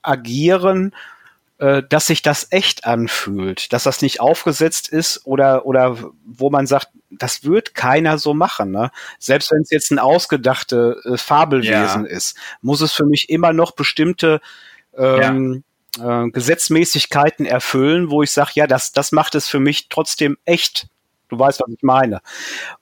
[0.00, 0.94] agieren
[1.62, 5.96] äh, dass sich das echt anfühlt, dass das nicht aufgesetzt ist oder, oder
[6.26, 8.72] wo man sagt, das wird keiner so machen.
[8.72, 8.90] Ne?
[9.20, 12.10] Selbst wenn es jetzt ein ausgedachte äh, Fabelwesen ja.
[12.10, 14.40] ist, muss es für mich immer noch bestimmte
[14.98, 15.62] ähm,
[15.98, 16.24] ja.
[16.24, 20.88] äh, Gesetzmäßigkeiten erfüllen, wo ich sage, ja, das, das macht es für mich trotzdem echt.
[21.28, 22.22] Du weißt, was ich meine.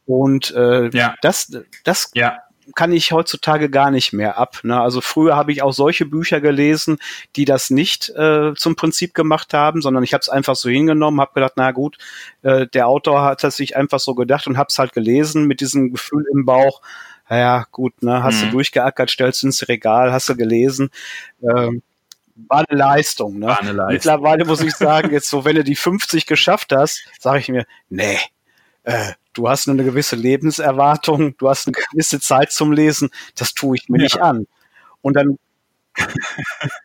[0.07, 1.17] Und äh, ja.
[1.21, 1.55] das,
[1.85, 2.39] das ja
[2.75, 4.61] kann ich heutzutage gar nicht mehr ab.
[4.63, 4.81] Ne?
[4.81, 6.99] Also früher habe ich auch solche Bücher gelesen,
[7.37, 11.21] die das nicht äh, zum Prinzip gemacht haben, sondern ich habe es einfach so hingenommen,
[11.21, 11.99] habe gedacht, na gut,
[12.43, 15.61] äh, der Autor hat das sich einfach so gedacht und habe es halt gelesen mit
[15.61, 16.81] diesem Gefühl im Bauch.
[17.29, 18.47] Ja, gut, ne, hast mhm.
[18.47, 20.91] du durchgeackert, stellst du ins Regal, hast du gelesen.
[21.43, 21.83] Ähm,
[22.49, 23.39] war eine Leistung.
[23.39, 23.47] Ne?
[23.47, 23.93] War eine Leistung.
[23.93, 27.67] Mittlerweile muss ich sagen, jetzt so, wenn du die 50 geschafft hast, sage ich mir,
[27.89, 28.19] nee,
[28.85, 33.55] äh, du hast nur eine gewisse Lebenserwartung, du hast eine gewisse Zeit zum Lesen, das
[33.55, 34.05] tue ich mir ja.
[34.05, 34.47] nicht an.
[35.03, 35.39] Und dann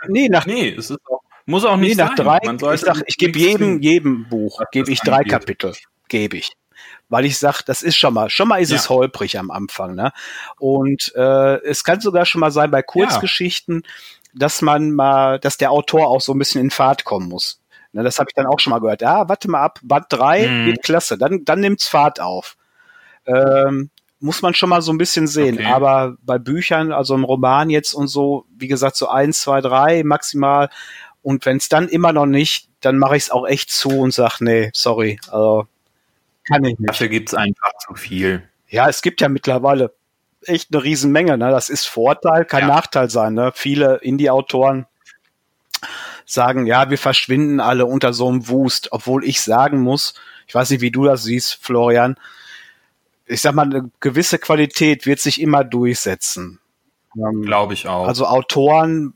[0.07, 2.57] nee, nach, nee, es ist auch, muss auch nicht nee, nach sein.
[2.57, 5.31] drei, ich sag, ich gebe jedem, jedem Buch, gebe ich drei angeht.
[5.31, 5.73] Kapitel,
[6.09, 6.51] gebe ich.
[7.07, 8.77] Weil ich sag, das ist schon mal, schon mal ist Ja.
[8.77, 10.11] es holprig am Anfang, ne?
[10.57, 13.83] Und äh, es kann sogar schon mal sein bei Kurzgeschichten,
[14.33, 17.61] dass man mal, dass der Autor auch so ein bisschen in Fahrt kommen muss.
[17.95, 19.01] Ne, das habe ich dann auch schon mal gehört.
[19.01, 20.65] Ja, warte mal ab, Band 3 Mhm.
[20.67, 22.57] wird klasse, dann, dann nimmt's Fahrt auf.
[23.25, 23.89] Ähm,
[24.19, 25.55] muss man schon mal so ein bisschen sehen.
[25.55, 25.65] Okay.
[25.71, 30.03] Aber bei Büchern, also im Roman jetzt und so, wie gesagt, so eins, zwei, drei
[30.03, 30.69] maximal.
[31.21, 34.13] Und wenn es dann immer noch nicht, dann mache ich es auch echt zu und
[34.13, 35.65] sag, nee, sorry, also
[36.47, 36.89] kann ich nicht.
[36.89, 38.43] Dafür gibt's einfach zu viel.
[38.67, 39.93] Ja, es gibt ja mittlerweile
[40.43, 41.37] echt eine Riesenmenge.
[41.37, 41.49] Ne?
[41.49, 42.67] Das ist Vorteil, kann Ja.
[42.67, 43.33] Nachteil sein.
[43.35, 43.51] Ne?
[43.55, 44.85] Viele Indie-Autoren
[46.25, 50.15] sagen, ja, wir verschwinden alle unter so einem Wust, obwohl ich sagen muss,
[50.47, 52.17] ich weiß nicht, wie du das siehst, Florian,
[53.25, 56.59] ich sag mal, eine gewisse Qualität wird sich immer durchsetzen.
[57.17, 58.07] Ähm, Glaube ich auch.
[58.07, 59.13] also Autoren,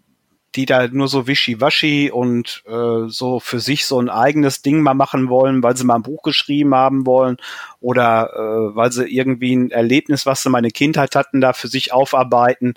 [0.55, 4.95] die da nur so wischiwaschi und äh, so für sich so ein eigenes Ding mal
[4.95, 7.37] machen wollen, weil sie mal ein Buch geschrieben haben wollen
[7.81, 11.93] oder äh, weil sie irgendwie ein Erlebnis, was sie meine Kindheit hatten, da für sich
[11.93, 12.73] aufarbeiten.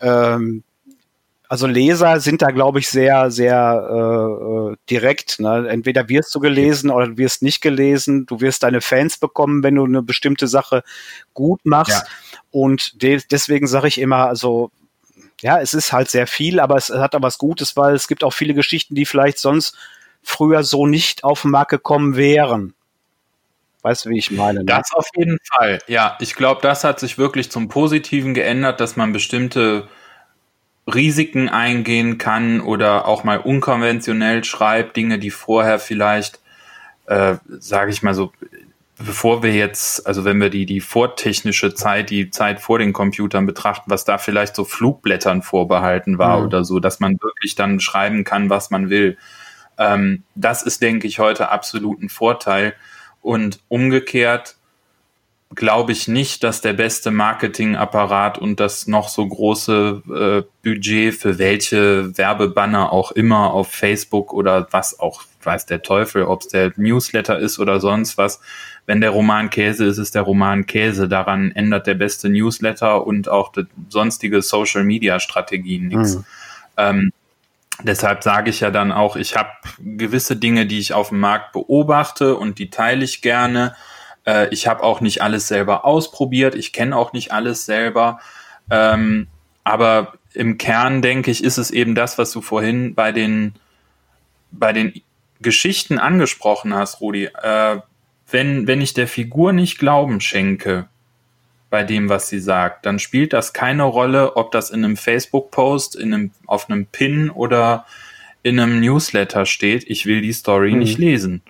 [0.00, 0.64] Ähm,
[1.48, 5.40] also Leser sind da, glaube ich, sehr, sehr äh, äh, direkt.
[5.40, 5.68] Ne?
[5.68, 8.26] Entweder wirst du gelesen oder du wirst nicht gelesen.
[8.26, 10.82] Du wirst deine Fans bekommen, wenn du eine bestimmte Sache
[11.34, 11.92] gut machst.
[11.92, 12.40] Ja.
[12.50, 14.70] Und de deswegen sage ich immer, also
[15.42, 18.24] ja, es ist halt sehr viel, aber es hat auch was Gutes, weil es gibt
[18.24, 19.76] auch viele Geschichten, die vielleicht sonst
[20.22, 22.74] früher so nicht auf den Markt gekommen wären.
[23.82, 24.60] Weißt du, wie ich meine?
[24.60, 24.64] Ne?
[24.64, 25.78] Das auf jeden Fall.
[25.86, 29.86] Ja, ich glaube, das hat sich wirklich zum Positiven geändert, dass man bestimmte
[30.92, 36.40] Risiken eingehen kann oder auch mal unkonventionell schreibt, Dinge, die vorher vielleicht,
[37.06, 38.32] äh, sage ich mal so,
[38.98, 43.46] bevor wir jetzt, also wenn wir die, die vortechnische Zeit, die Zeit vor den Computern
[43.46, 46.46] betrachten, was da vielleicht so Flugblättern vorbehalten war Mhm.
[46.46, 49.16] oder so, dass man wirklich dann schreiben kann, was man will.
[49.78, 52.74] Ähm, das ist, denke ich, heute absolut ein Vorteil.
[53.20, 54.56] Und umgekehrt
[55.54, 61.38] glaube ich nicht, dass der beste Marketingapparat und das noch so große äh, Budget für
[61.38, 66.72] welche Werbebanner auch immer auf Facebook oder was auch weiß der Teufel, ob es der
[66.76, 68.40] Newsletter ist oder sonst was.
[68.86, 71.08] Wenn der Roman Käse ist, ist der Roman Käse.
[71.08, 76.16] Daran ändert der beste Newsletter und auch die sonstige Social Media Strategien nichts.
[76.16, 76.24] Mhm.
[76.76, 77.12] Ähm,
[77.82, 81.52] deshalb sage ich ja dann auch, ich habe gewisse Dinge, die ich auf dem Markt
[81.52, 83.74] beobachte und die teile ich gerne.
[84.26, 88.20] Äh, ich habe auch nicht alles selber ausprobiert, ich kenne auch nicht alles selber.
[88.70, 89.28] Ähm,
[89.64, 93.54] aber im Kern denke ich, ist es eben das, was du vorhin bei den,
[94.50, 95.02] bei den
[95.40, 97.26] Geschichten angesprochen hast, Rudi.
[97.26, 97.78] Äh,
[98.30, 100.88] wenn, wenn ich der Figur nicht Glauben schenke,
[101.70, 105.96] bei dem, was sie sagt, dann spielt das keine Rolle, ob das in einem Facebook-Post,
[105.96, 107.84] in einem, auf einem Pin oder
[108.44, 109.84] in einem Newsletter steht.
[109.88, 110.78] Ich will die Story Mhm.
[110.78, 111.42] nicht lesen.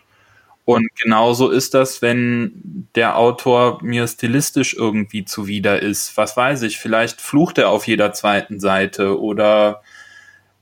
[0.64, 6.16] Und genauso ist das, wenn der Autor mir stilistisch irgendwie zuwider ist.
[6.16, 9.82] Was weiß ich, vielleicht flucht er auf jeder zweiten Seite oder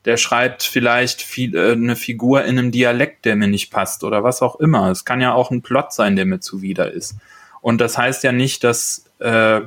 [0.05, 4.25] der schreibt vielleicht viel, äh, eine Figur in einem Dialekt, der mir nicht passt oder
[4.25, 4.91] was auch immer.
[4.91, 7.15] Es kann ja auch ein Plot sein, der mir zuwider ist.
[7.61, 9.61] Und das heißt ja nicht, dass, äh,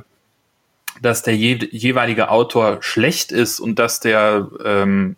[1.00, 5.16] dass der je, jeweilige Autor schlecht ist und dass der ähm,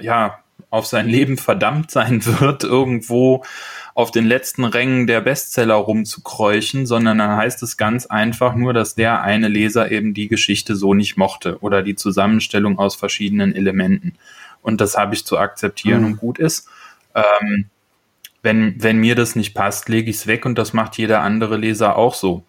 [0.00, 0.38] ja
[0.74, 3.44] auf sein Leben verdammt sein wird, irgendwo
[3.94, 8.96] auf den letzten Rängen der Bestseller rumzukräuchen, sondern dann heißt es ganz einfach nur, dass
[8.96, 14.14] der eine Leser eben die Geschichte so nicht mochte oder die Zusammenstellung aus verschiedenen Elementen.
[14.62, 16.06] Und das habe ich zu akzeptieren Mhm.
[16.06, 16.68] und gut ist.
[17.14, 17.66] Ähm,
[18.42, 21.56] wenn, wenn mir das nicht passt, lege ich es weg und das macht jeder andere
[21.56, 22.42] Leser auch so.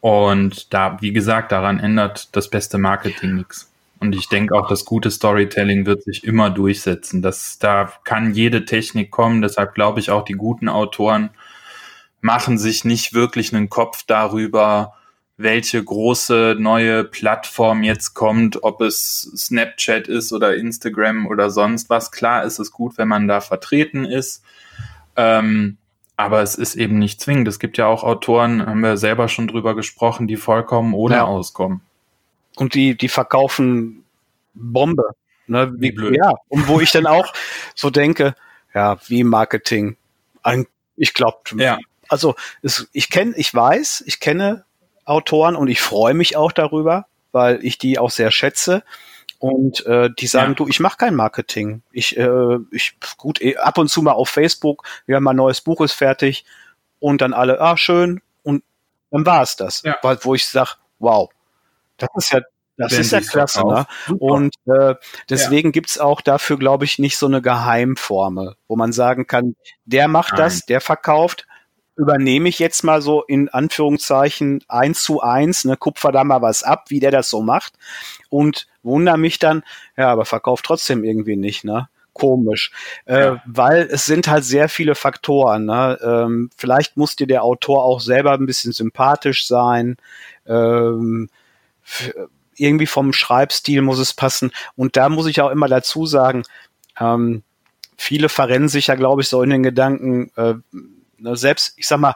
[0.00, 3.71] Und da, wie gesagt, daran ändert das beste Marketing nichts.
[4.02, 7.22] Und ich denke auch, das gute Storytelling wird sich immer durchsetzen.
[7.22, 9.42] Das, da kann jede Technik kommen.
[9.42, 11.30] Deshalb glaube ich auch, die guten Autoren
[12.20, 14.94] machen sich nicht wirklich einen Kopf darüber,
[15.36, 22.10] welche große neue Plattform jetzt kommt, ob es Snapchat ist oder Instagram oder sonst was.
[22.10, 24.42] Klar ist es gut, wenn man da vertreten ist.
[25.14, 25.76] Ähm,
[26.16, 27.46] aber es ist eben nicht zwingend.
[27.46, 31.24] Es gibt ja auch Autoren, haben wir selber schon drüber gesprochen, die vollkommen ohne Ja.
[31.24, 31.82] auskommen.
[32.56, 34.04] Und die, die verkaufen
[34.54, 35.10] Bombe.
[35.46, 35.72] Ne?
[35.76, 36.16] Wie blöd.
[36.16, 37.32] Ja, und wo ich dann auch
[37.74, 38.34] so denke,
[38.74, 39.96] ja, wie Marketing.
[40.42, 41.78] Ein- Ich glaube, Ja.
[42.08, 44.64] also es, ich kenne, ich weiß, ich kenne
[45.04, 48.82] Autoren und ich freue mich auch darüber, weil ich die auch sehr schätze.
[49.38, 50.54] Und äh, die sagen, Ja.
[50.56, 51.82] du, ich mache kein Marketing.
[51.90, 55.80] Ich, äh, ich gut, eh, ab und zu mal auf Facebook, ja, mein neues Buch
[55.80, 56.44] ist fertig
[57.00, 58.62] und dann alle, ah, schön, und
[59.10, 59.82] dann war es das.
[59.82, 59.96] Ja.
[60.02, 61.30] Weil, wo ich sag, wow,
[62.02, 62.40] das ist ja,
[62.76, 63.86] Das ist ja klasse, ne?
[64.18, 64.94] Und äh,
[65.28, 65.72] deswegen ja.
[65.72, 70.32] gibt's auch dafür, glaube ich, nicht so eine Geheimformel, wo man sagen kann, der macht
[70.32, 70.40] Nein.
[70.42, 71.46] das, der verkauft,
[71.96, 76.62] übernehme ich jetzt mal so in Anführungszeichen eins zu eins, ne, kupfer da mal was
[76.62, 77.74] ab, wie der das so macht
[78.30, 79.62] und wundere mich dann,
[79.96, 81.88] ja, aber verkauft trotzdem irgendwie nicht, ne?
[82.14, 82.72] Komisch,
[83.06, 83.34] äh, ja.
[83.34, 85.64] äh, weil es sind halt sehr viele Faktoren.
[85.64, 85.98] Ne?
[86.02, 89.96] Ähm, vielleicht muss dir der Autor auch selber ein bisschen sympathisch sein.
[90.46, 91.30] Ähm,
[92.56, 94.52] irgendwie vom Schreibstil muss es passen.
[94.76, 96.42] Und da muss ich auch immer dazu sagen,
[97.00, 97.42] ähm,
[97.96, 100.54] viele verrennen sich ja, glaube ich, so in den Gedanken, äh,
[101.18, 102.14] ne, selbst, ich sag mal,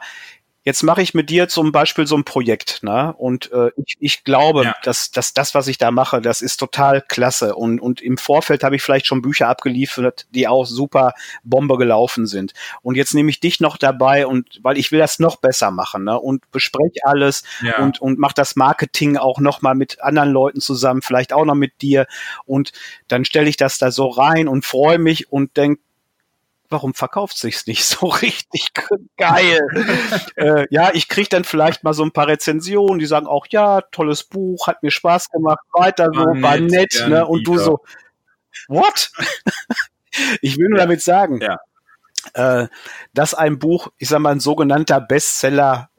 [0.67, 3.13] Jetzt mache ich mit dir zum Beispiel so ein Projekt, ne?
[3.17, 4.75] Und äh, ich, ich glaube, ja.
[4.83, 7.55] dass, dass das, was ich da mache, das ist total klasse.
[7.55, 11.13] Und, und im Vorfeld habe ich vielleicht schon Bücher abgeliefert, die auch super
[11.45, 12.51] Bombe gelaufen sind.
[12.81, 16.03] Und jetzt nehme ich dich noch dabei und weil ich will das noch besser machen,
[16.03, 16.19] ne?
[16.19, 17.77] Und bespreche alles ja.
[17.77, 21.55] und, und mach das Marketing auch noch mal mit anderen Leuten zusammen, vielleicht auch noch
[21.55, 22.07] mit dir.
[22.43, 22.73] Und
[23.07, 25.79] dann stelle ich das da so rein und freue mich und denk
[26.69, 28.69] warum verkauft sich's nicht so richtig
[29.17, 29.61] geil?
[30.35, 33.81] äh, ja, ich krieg dann vielleicht mal so ein paar Rezensionen, die sagen auch, ja,
[33.81, 37.25] tolles Buch, hat mir Spaß gemacht, weiter so, war, war nett, nett ne?
[37.25, 37.79] Und du so,
[38.67, 39.11] what?
[40.41, 40.85] ich will nur ja.
[40.85, 41.57] damit sagen, ja.
[42.33, 42.67] äh,
[43.13, 45.89] dass ein Buch, ich sag mal, ein sogenannter Bestseller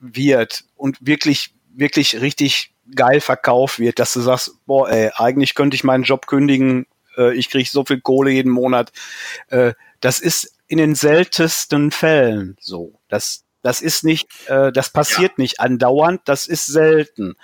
[0.00, 5.74] wird und wirklich, wirklich richtig geil verkauft wird, dass du sagst, boah, ey, eigentlich könnte
[5.74, 6.86] ich meinen Job kündigen
[7.16, 8.92] äh, ich kriege so viel Kohle jeden Monat.
[9.48, 13.00] Äh, das ist in den seltensten Fällen so.
[13.08, 15.42] Das, das ist nicht, äh, das passiert ja.
[15.42, 17.36] nicht andauernd, das ist selten.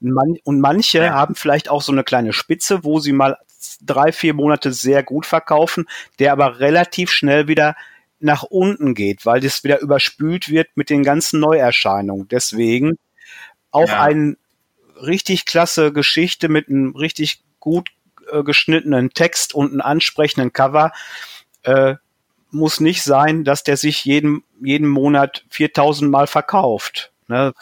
[0.00, 1.12] Man, und manche ja.
[1.12, 3.36] haben vielleicht auch so eine kleine Spitze, wo sie mal
[3.82, 5.86] drei, vier Monate sehr gut verkaufen,
[6.18, 7.76] der aber relativ schnell wieder
[8.20, 12.28] nach unten geht, weil das wieder überspült wird mit den ganzen Neuerscheinungen.
[12.28, 12.98] Deswegen
[13.70, 14.02] auch ja.
[14.02, 14.36] eine
[15.02, 17.90] richtig klasse Geschichte mit einem richtig gut
[18.32, 20.92] äh, geschnittenen Text und einen ansprechenden Cover
[21.62, 21.94] äh,
[22.50, 27.12] muss nicht sein, dass der sich jeden, jeden Monat 4000 Mal verkauft.
[27.28, 27.52] Ne?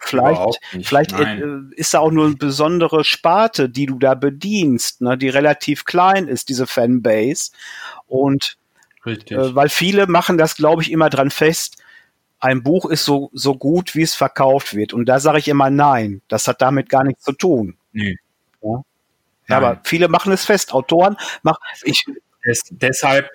[0.00, 1.44] Vielleicht, vielleicht äh,
[1.74, 6.28] ist da auch nur eine besondere Sparte, die du da bedienst, ne, die relativ klein
[6.28, 7.50] ist, diese Fanbase.
[8.06, 8.56] Und
[9.04, 11.82] äh, weil viele machen das, glaube ich, immer dran fest,
[12.38, 14.92] ein Buch ist so, so gut, wie es verkauft wird.
[14.92, 17.76] Und da sage ich immer nein, das hat damit gar nichts zu tun.
[17.92, 18.16] Nee.
[18.62, 18.82] Ja?
[19.48, 20.72] Ja, aber viele machen es fest.
[20.72, 21.58] Autoren machen.
[21.82, 22.04] Ich,
[22.46, 23.30] Des, deshalb,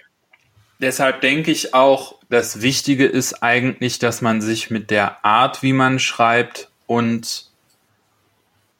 [0.79, 5.73] deshalb denke ich auch, das Wichtige ist eigentlich, dass man sich mit der Art, wie
[5.73, 7.49] man schreibt und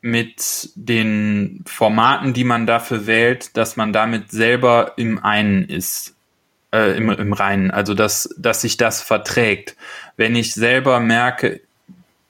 [0.01, 6.15] mit den Formaten, die man dafür wählt, dass man damit selber im einen ist,
[6.73, 7.71] äh, im, im Reinen.
[7.71, 9.77] Also dass, dass sich das verträgt.
[10.17, 11.61] Wenn ich selber merke,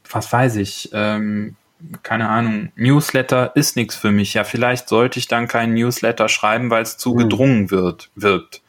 [0.10, 1.56] was weiß ich, ähm,
[2.02, 4.34] keine Ahnung, Newsletter ist nichts für mich.
[4.34, 7.18] Ja, vielleicht sollte ich dann keinen Newsletter schreiben, weil es zu hm.
[7.18, 8.62] gedrungen wird, wirkt.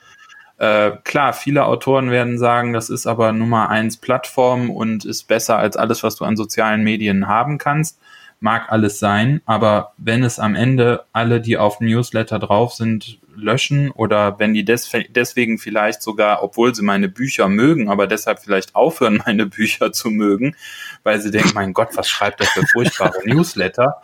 [0.57, 5.59] Äh, klar, viele Autoren werden sagen, das ist aber Nummer eins Plattform und ist besser
[5.59, 8.01] als alles, was du an sozialen Medien haben kannst.
[8.41, 13.91] Mag alles sein, aber wenn es am Ende alle, die auf Newsletter drauf sind, löschen
[13.91, 18.75] oder wenn die des deswegen vielleicht sogar, obwohl sie meine Bücher mögen, aber deshalb vielleicht
[18.75, 20.57] aufhören, meine Bücher zu mögen,
[21.05, 24.03] weil sie denken, mein Gott, was schreibt das für furchtbare Newsletter?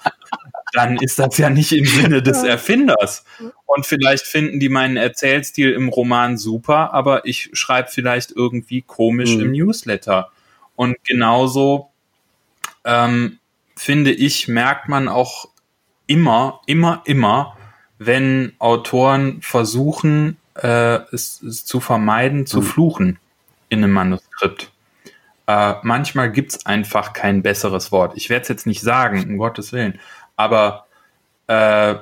[0.73, 3.25] Dann ist das ja nicht im Sinne des Erfinders.
[3.67, 9.35] Und vielleicht finden die meinen Erzählstil im Roman super, aber ich schreibe vielleicht irgendwie komisch
[9.35, 9.41] mhm.
[9.41, 10.31] im Newsletter.
[10.77, 11.91] Und genauso
[12.85, 13.39] ähm,
[13.77, 15.49] finde ich, merkt man auch
[16.07, 17.57] immer, immer, immer,
[17.99, 22.65] wenn Autoren versuchen, äh, es, es, zu vermeiden, zu mhm.
[22.65, 23.19] fluchen
[23.69, 24.71] in einem Manuskript.
[25.51, 28.13] Äh, manchmal gibt's einfach kein besseres Wort.
[28.15, 29.99] Ich werde es jetzt nicht sagen, um Gottes Willen.
[30.37, 30.87] Aber
[31.49, 31.97] äh,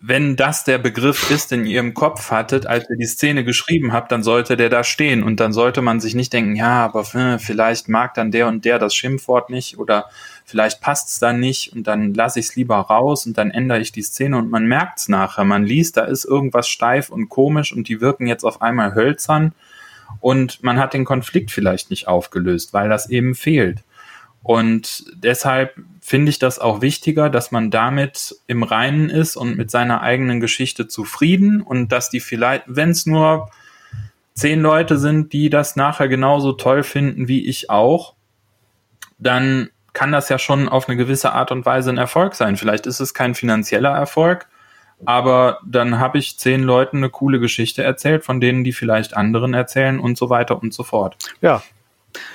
[0.00, 3.92] wenn das der Begriff ist, den ihr im Kopf hattet, als ihr die Szene geschrieben
[3.92, 7.02] habt, dann sollte der da stehen und dann sollte man sich nicht denken, ja, aber
[7.14, 10.06] äh, vielleicht mag dann der und der das Schimpfwort nicht oder
[10.46, 13.80] vielleicht passt es dann nicht und dann lasse ich es lieber raus und dann ändere
[13.80, 15.44] ich die Szene und man merkt es nachher.
[15.44, 19.52] Man liest, da ist irgendwas steif und komisch und die wirken jetzt auf einmal hölzern
[20.20, 23.82] und man hat den Konflikt vielleicht nicht aufgelöst, weil das eben fehlt.
[24.42, 29.70] Und deshalb finde ich das auch wichtiger, dass man damit im Reinen ist und mit
[29.70, 33.50] seiner eigenen Geschichte zufrieden und dass die vielleicht, wenn es nur
[34.34, 38.14] zehn Leute sind, die das nachher genauso toll finden wie ich auch,
[39.18, 42.56] dann kann das ja schon auf eine gewisse Art und Weise ein Erfolg sein.
[42.58, 44.46] Vielleicht ist es kein finanzieller Erfolg,
[45.06, 49.54] aber dann habe ich zehn Leuten eine coole Geschichte erzählt, von denen die vielleicht anderen
[49.54, 51.16] erzählen und so weiter und so fort.
[51.40, 51.62] Ja,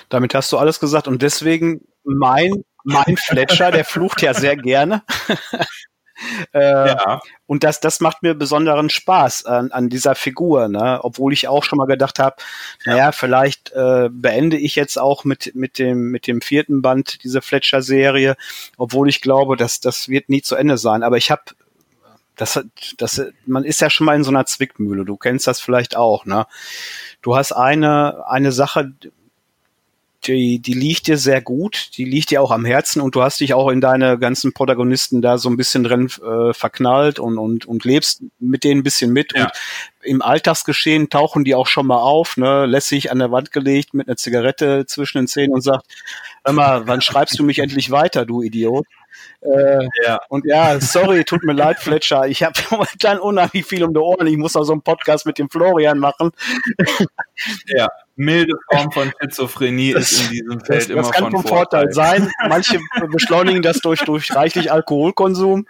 [0.09, 5.03] damit hast du alles gesagt und deswegen mein mein Fletcher, der flucht ja sehr gerne.
[6.53, 7.21] Äh, ja.
[7.45, 10.99] Und das, das macht mir besonderen Spaß an, an dieser Figur, ne?
[11.01, 12.35] obwohl ich auch schon mal gedacht habe,
[12.85, 12.91] ja.
[12.91, 17.41] naja, vielleicht äh, beende ich jetzt auch mit, mit, dem, mit dem vierten Band diese
[17.41, 18.35] Fletcher-Serie,
[18.77, 21.03] obwohl ich glaube, dass das wird nie zu Ende sein.
[21.03, 21.43] Aber ich habe
[22.39, 22.59] das,
[22.97, 25.03] das, man ist ja schon mal in so einer Zwickmühle.
[25.03, 26.47] Du kennst das vielleicht auch, ne?
[27.21, 28.93] Du hast eine, eine Sache,
[30.25, 33.41] die, die liegt dir sehr gut, die liegt dir auch am Herzen und du hast
[33.41, 37.65] dich auch in deine ganzen Protagonisten da so ein bisschen drin äh, verknallt und, und,
[37.65, 39.33] und lebst mit denen ein bisschen mit.
[39.35, 39.43] Ja.
[39.43, 39.51] Und
[40.01, 44.07] im Alltagsgeschehen tauchen die auch schon mal auf, ne, lässig an der Wand gelegt mit
[44.07, 45.85] einer Zigarette zwischen den Zähnen und sagt,
[46.45, 48.85] hör mal, wann schreibst du mich endlich weiter, du Idiot?
[49.41, 50.19] Äh, ja.
[50.27, 52.27] Und ja, sorry, tut mir leid, Fletcher.
[52.27, 54.27] Ich habe momentan unheimlich viel um die Ohren.
[54.27, 56.31] Ich muss auch so einen Podcast mit dem Florian machen.
[57.67, 57.87] Ja,
[58.17, 61.93] milde Form von Schizophrenie das, ist in diesem Feld das, immer das kann von Vorteil,
[61.93, 62.29] sein.
[62.49, 62.79] Manche
[63.11, 65.67] beschleunigen das durch, durch reichlich Alkoholkonsum.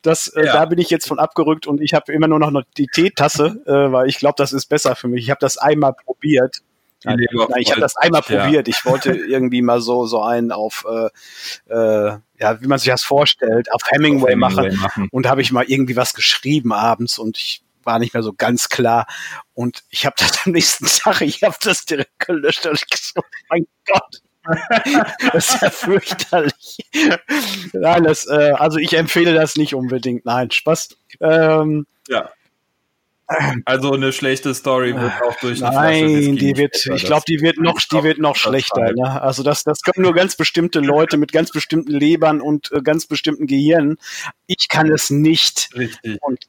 [0.00, 0.52] Das, äh, ja.
[0.54, 3.92] Da bin ich jetzt von abgerückt und ich habe immer nur noch die Teetasse, äh,
[3.92, 5.24] weil ich glaube, das ist besser für mich.
[5.24, 6.62] Ich habe das einmal probiert.
[7.04, 7.18] Nein,
[7.58, 8.42] ich habe das einmal ja.
[8.44, 8.68] probiert.
[8.68, 13.02] Ich wollte irgendwie mal so so einen auf äh, äh, ja, wie man sich das
[13.02, 14.80] vorstellt, auf Hemingway, auf Hemingway machen.
[14.80, 15.08] machen.
[15.12, 18.68] Und habe ich mal irgendwie was geschrieben abends und ich war nicht mehr so ganz
[18.68, 19.06] klar.
[19.54, 23.18] Und ich habe das am nächsten Tag, ich habe das direkt gelöscht und ich gesagt,
[23.18, 24.22] oh mein Gott.
[25.32, 26.78] das ist ja fürchterlich.
[27.72, 30.24] Nein, das, äh, also ich empfehle das nicht unbedingt.
[30.24, 30.96] Nein, Spaß.
[31.20, 32.28] Ähm, ja.
[33.64, 37.58] Also eine schlechte Story wird auch durch eine Nein, die wird, ich glaube, die wird
[37.58, 38.92] noch, die wird noch schlechter.
[38.92, 39.20] Ne?
[39.20, 43.06] Also das, das können nur ganz bestimmte Leute mit ganz bestimmten Lebern und äh, ganz
[43.06, 43.98] bestimmten Gehirnen.
[44.46, 45.70] Ich kann es nicht.
[45.76, 46.18] Richtig.
[46.22, 46.40] Und,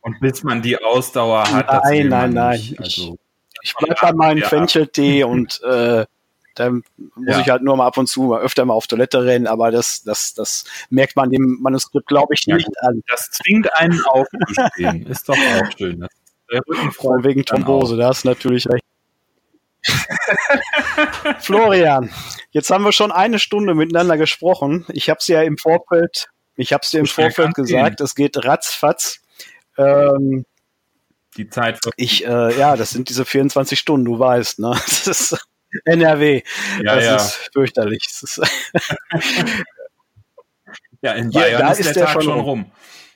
[0.00, 1.66] und bis man die Ausdauer hat.
[1.84, 2.58] Nein, nein, nein.
[2.58, 2.80] Nicht.
[2.80, 3.18] Also,
[3.62, 4.48] ich, ich bleib bei meinem ja.
[4.48, 6.06] Fencheltee und äh,
[6.56, 6.82] da muss
[7.26, 7.40] ja.
[7.40, 10.02] ich halt nur mal ab und zu mal öfter mal auf Toilette rennen, aber das,
[10.02, 13.02] das, das merkt man dem Manuskript, glaube ich, nicht ja, an.
[13.08, 15.06] Das zwingt einen aufzustehen.
[15.06, 16.06] Ist doch auch schön.
[16.50, 18.84] Der Vor wegen Thrombose, da hast du natürlich recht.
[21.40, 22.10] Florian,
[22.50, 24.86] jetzt haben wir schon eine Stunde miteinander gesprochen.
[24.88, 28.44] Ich habe es ja im Vorfeld, ich habe es dir im Vorfeld gesagt, es geht
[28.44, 29.20] ratzfatz.
[29.76, 30.44] Ähm,
[31.36, 31.78] die Zeit.
[31.96, 34.70] Ich, äh, ja, das sind diese 24 Stunden, du weißt, ne?
[34.86, 35.46] Das ist,
[35.84, 36.42] NRW.
[36.82, 37.16] Ja, das ja.
[37.16, 38.06] ist fürchterlich.
[38.08, 38.40] Das ist
[41.02, 42.70] ja, in Bayern ja, da ist, ist der, der Tag schon rum.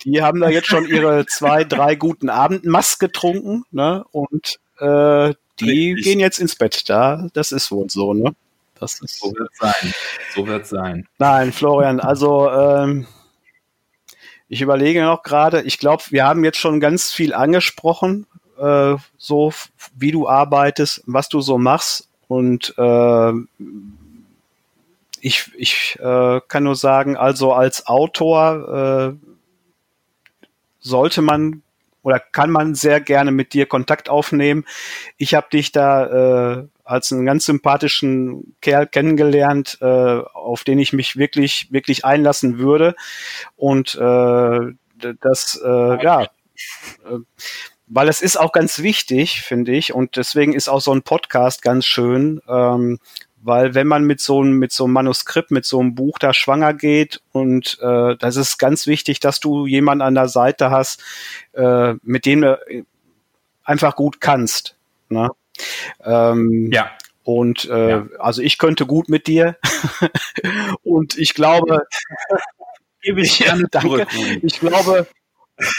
[0.04, 4.04] Die haben da jetzt schon ihre zwei, drei guten Abendmass getrunken, ne?
[4.10, 6.04] Und äh, die Richtig.
[6.04, 6.88] gehen jetzt ins Bett.
[6.88, 8.34] Da, das ist wohl so, ne?
[8.78, 9.94] Das ist so wird sein.
[10.34, 11.06] So wird sein.
[11.18, 13.06] Nein, Florian, also ähm,
[14.48, 18.26] ich überlege noch gerade, ich glaube, wir haben jetzt schon ganz viel angesprochen,
[18.58, 19.52] äh, so
[19.94, 22.08] wie du arbeitest, was du so machst.
[22.30, 23.32] Und äh,
[25.20, 29.26] ich, ich äh, kann nur sagen, also als Autor äh,
[30.78, 31.62] sollte man
[32.02, 34.64] oder kann man sehr gerne mit dir Kontakt aufnehmen.
[35.16, 40.92] Ich habe dich da äh, als einen ganz sympathischen Kerl kennengelernt, äh, auf den ich
[40.92, 42.94] mich wirklich, wirklich einlassen würde.
[43.56, 44.60] Und äh,
[45.20, 47.18] das, äh, ja, äh,
[47.90, 51.60] weil es ist auch ganz wichtig, finde ich, und deswegen ist auch so ein Podcast
[51.60, 53.00] ganz schön, ähm,
[53.42, 56.32] weil wenn man mit so einem mit so einem Manuskript, mit so einem Buch da
[56.32, 61.02] schwanger geht und äh, das ist ganz wichtig, dass du jemanden an der Seite hast,
[61.52, 62.84] äh, mit dem du
[63.64, 64.76] einfach gut kannst.
[65.08, 65.30] Ne?
[66.04, 66.90] Ähm, ja.
[67.24, 68.06] Und äh, ja.
[68.18, 69.56] also ich könnte gut mit dir
[70.84, 71.82] und ich glaube,
[73.02, 74.06] gebe ich gerne danke.
[74.42, 75.06] Ich glaube,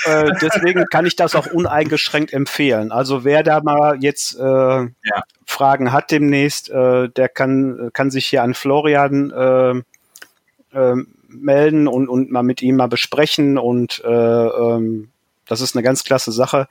[0.05, 2.91] äh, deswegen kann ich das auch uneingeschränkt empfehlen.
[2.91, 5.23] Also wer da mal jetzt äh, ja.
[5.45, 10.95] Fragen hat demnächst, äh, der kann, kann sich hier an Florian äh, äh,
[11.27, 13.57] melden und, und mal mit ihm mal besprechen.
[13.57, 15.11] Und äh, ähm,
[15.47, 16.67] das ist eine ganz klasse Sache.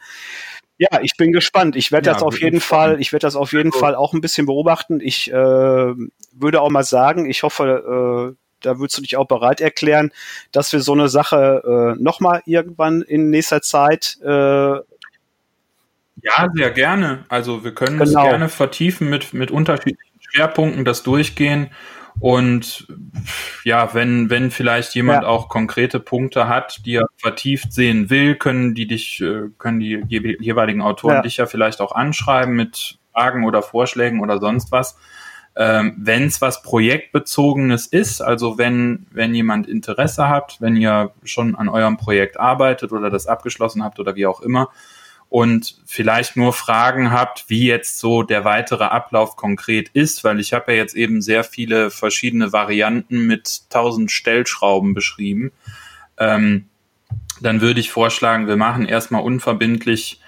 [0.78, 1.76] Ja, ich bin gespannt.
[1.76, 4.22] Ich werde ja, das auf jeden Fall, ich werde das auf jeden Fall auch ein
[4.22, 5.00] bisschen beobachten.
[5.02, 10.12] Ich würde auch mal sagen, ich hoffe, da würdest du dich auch bereit erklären,
[10.52, 14.78] dass wir so eine Sache äh, nochmal irgendwann in nächster Zeit äh,
[16.22, 17.24] ja, sehr gerne.
[17.28, 18.22] Also wir können genau.
[18.22, 21.70] es gerne vertiefen mit, mit unterschiedlichen Schwerpunkten, das durchgehen.
[22.18, 22.86] Und
[23.64, 25.28] ja, wenn, wenn vielleicht jemand ja.
[25.28, 30.04] auch konkrete Punkte hat, die er vertieft sehen will, können die dich, äh, können die
[30.08, 31.22] jeweiligen Autoren ja.
[31.22, 34.98] dich ja vielleicht auch anschreiben mit Fragen oder Vorschlägen oder sonst was.
[35.56, 41.56] Ähm, wenn es was Projektbezogenes ist, also wenn, wenn jemand Interesse hat, wenn ihr schon
[41.56, 44.70] an eurem Projekt arbeitet oder das abgeschlossen habt oder wie auch immer,
[45.30, 50.52] und vielleicht nur Fragen habt, wie jetzt so der weitere Ablauf konkret ist, weil ich
[50.52, 55.52] habe ja jetzt eben sehr viele verschiedene Varianten mit tausend Stellschrauben beschrieben,
[56.18, 56.66] ähm,
[57.40, 60.19] dann würde ich vorschlagen, wir machen erstmal unverbindlich,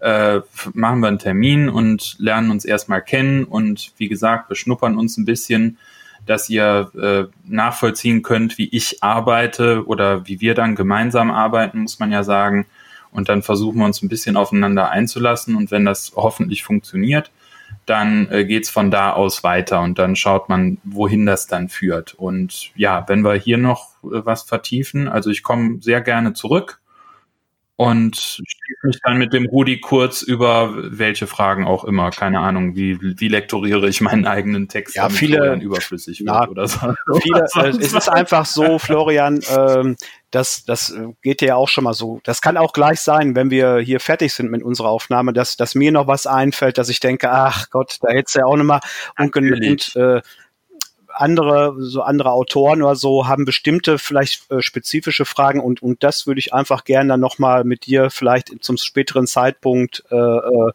[0.00, 0.40] äh,
[0.74, 5.24] machen wir einen Termin und lernen uns erstmal kennen und wie gesagt, beschnuppern uns ein
[5.24, 5.78] bisschen,
[6.26, 11.98] dass ihr äh, nachvollziehen könnt, wie ich arbeite oder wie wir dann gemeinsam arbeiten, muss
[11.98, 12.66] man ja sagen
[13.10, 17.30] und dann versuchen wir uns ein bisschen aufeinander einzulassen und wenn das hoffentlich funktioniert,
[17.86, 22.14] dann äh, geht's von da aus weiter und dann schaut man, wohin das dann führt.
[22.14, 26.80] Und ja, wenn wir hier noch äh, was vertiefen, also ich komme sehr gerne zurück
[27.80, 32.10] und schließe mich dann mit dem Rudi kurz über welche Fragen auch immer.
[32.10, 36.66] Keine Ahnung, wie, wie lektoriere ich meinen eigenen Text, ja, viele, überflüssig ja, wird oder
[36.66, 36.92] so.
[37.22, 39.96] Viele, äh, es ist einfach so, Florian, ähm,
[40.32, 42.18] das, das geht dir ja auch schon mal so.
[42.24, 45.76] Das kann auch gleich sein, wenn wir hier fertig sind mit unserer Aufnahme, dass, dass
[45.76, 48.64] mir noch was einfällt, dass ich denke, ach Gott, da hättest du ja auch noch
[48.64, 48.80] mal
[49.18, 50.20] und, und äh,
[51.20, 56.26] andere, so andere Autoren oder so haben bestimmte, vielleicht äh, spezifische Fragen und, und das
[56.26, 60.72] würde ich einfach gerne dann nochmal mit dir vielleicht zum späteren Zeitpunkt äh, äh,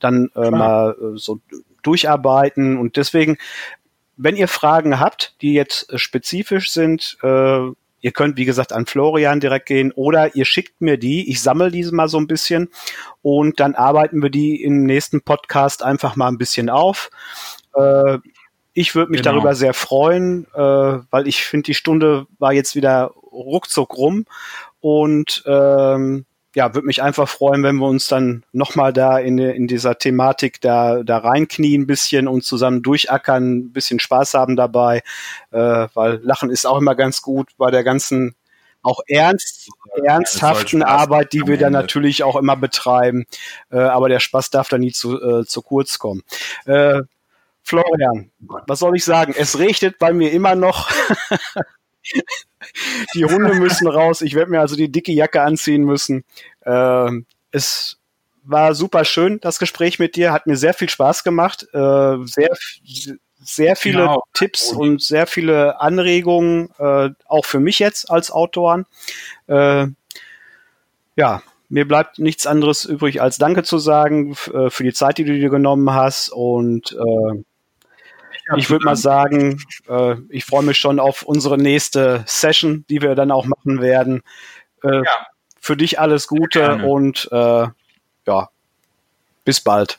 [0.00, 1.40] dann äh, mal äh, so
[1.82, 3.38] durcharbeiten und deswegen,
[4.16, 7.70] wenn ihr Fragen habt, die jetzt äh, spezifisch sind, äh,
[8.00, 11.28] Ihr könnt, wie gesagt, an Florian direkt gehen oder ihr schickt mir die.
[11.30, 12.68] Ich sammle diese mal so ein bisschen
[13.22, 17.10] und dann arbeiten wir die im nächsten Podcast einfach mal ein bisschen auf.
[17.74, 18.18] Äh,
[18.78, 19.34] ich würde mich genau.
[19.34, 20.60] darüber sehr freuen, äh,
[21.10, 24.24] weil ich finde, die Stunde war jetzt wieder ruckzuck rum
[24.78, 29.66] und ähm, ja, würde mich einfach freuen, wenn wir uns dann nochmal da in, in
[29.66, 35.02] dieser Thematik da, da reinknien ein bisschen und zusammen durchackern, ein bisschen Spaß haben dabei,
[35.50, 38.36] äh, weil Lachen ist auch immer ganz gut bei der ganzen
[38.82, 39.70] auch ernst,
[40.04, 43.26] ernsthaften Arbeit, die wir da natürlich auch immer betreiben.
[43.72, 46.22] Äh, aber der Spaß darf da nie zu, äh, zu kurz kommen.
[46.64, 47.02] Äh,
[47.68, 49.34] Florian, was soll ich sagen?
[49.36, 50.90] Es regnet bei mir immer noch.
[53.14, 54.22] die Hunde müssen raus.
[54.22, 56.24] Ich werde mir also die dicke Jacke anziehen müssen.
[56.62, 57.10] Äh,
[57.50, 57.98] es
[58.42, 60.32] war super schön, das Gespräch mit dir.
[60.32, 61.66] Hat mir sehr viel Spaß gemacht.
[61.74, 62.48] Äh, sehr,
[63.38, 64.24] sehr viele genau.
[64.32, 68.86] Tipps und sehr viele Anregungen, äh, auch für mich jetzt als Autoren.
[69.46, 69.88] Äh,
[71.16, 75.24] ja, mir bleibt nichts anderes übrig, als Danke zu sagen äh, für die Zeit, die
[75.24, 77.44] du dir genommen hast und äh,
[78.56, 83.14] ich würde mal sagen, äh, ich freue mich schon auf unsere nächste Session, die wir
[83.14, 84.22] dann auch machen werden.
[84.82, 85.26] Äh, ja.
[85.60, 87.66] Für dich alles Gute und äh,
[88.26, 88.48] ja,
[89.44, 89.98] bis bald.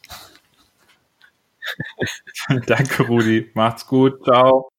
[2.66, 3.52] Danke, Rudi.
[3.54, 4.24] Macht's gut.
[4.24, 4.70] Ciao.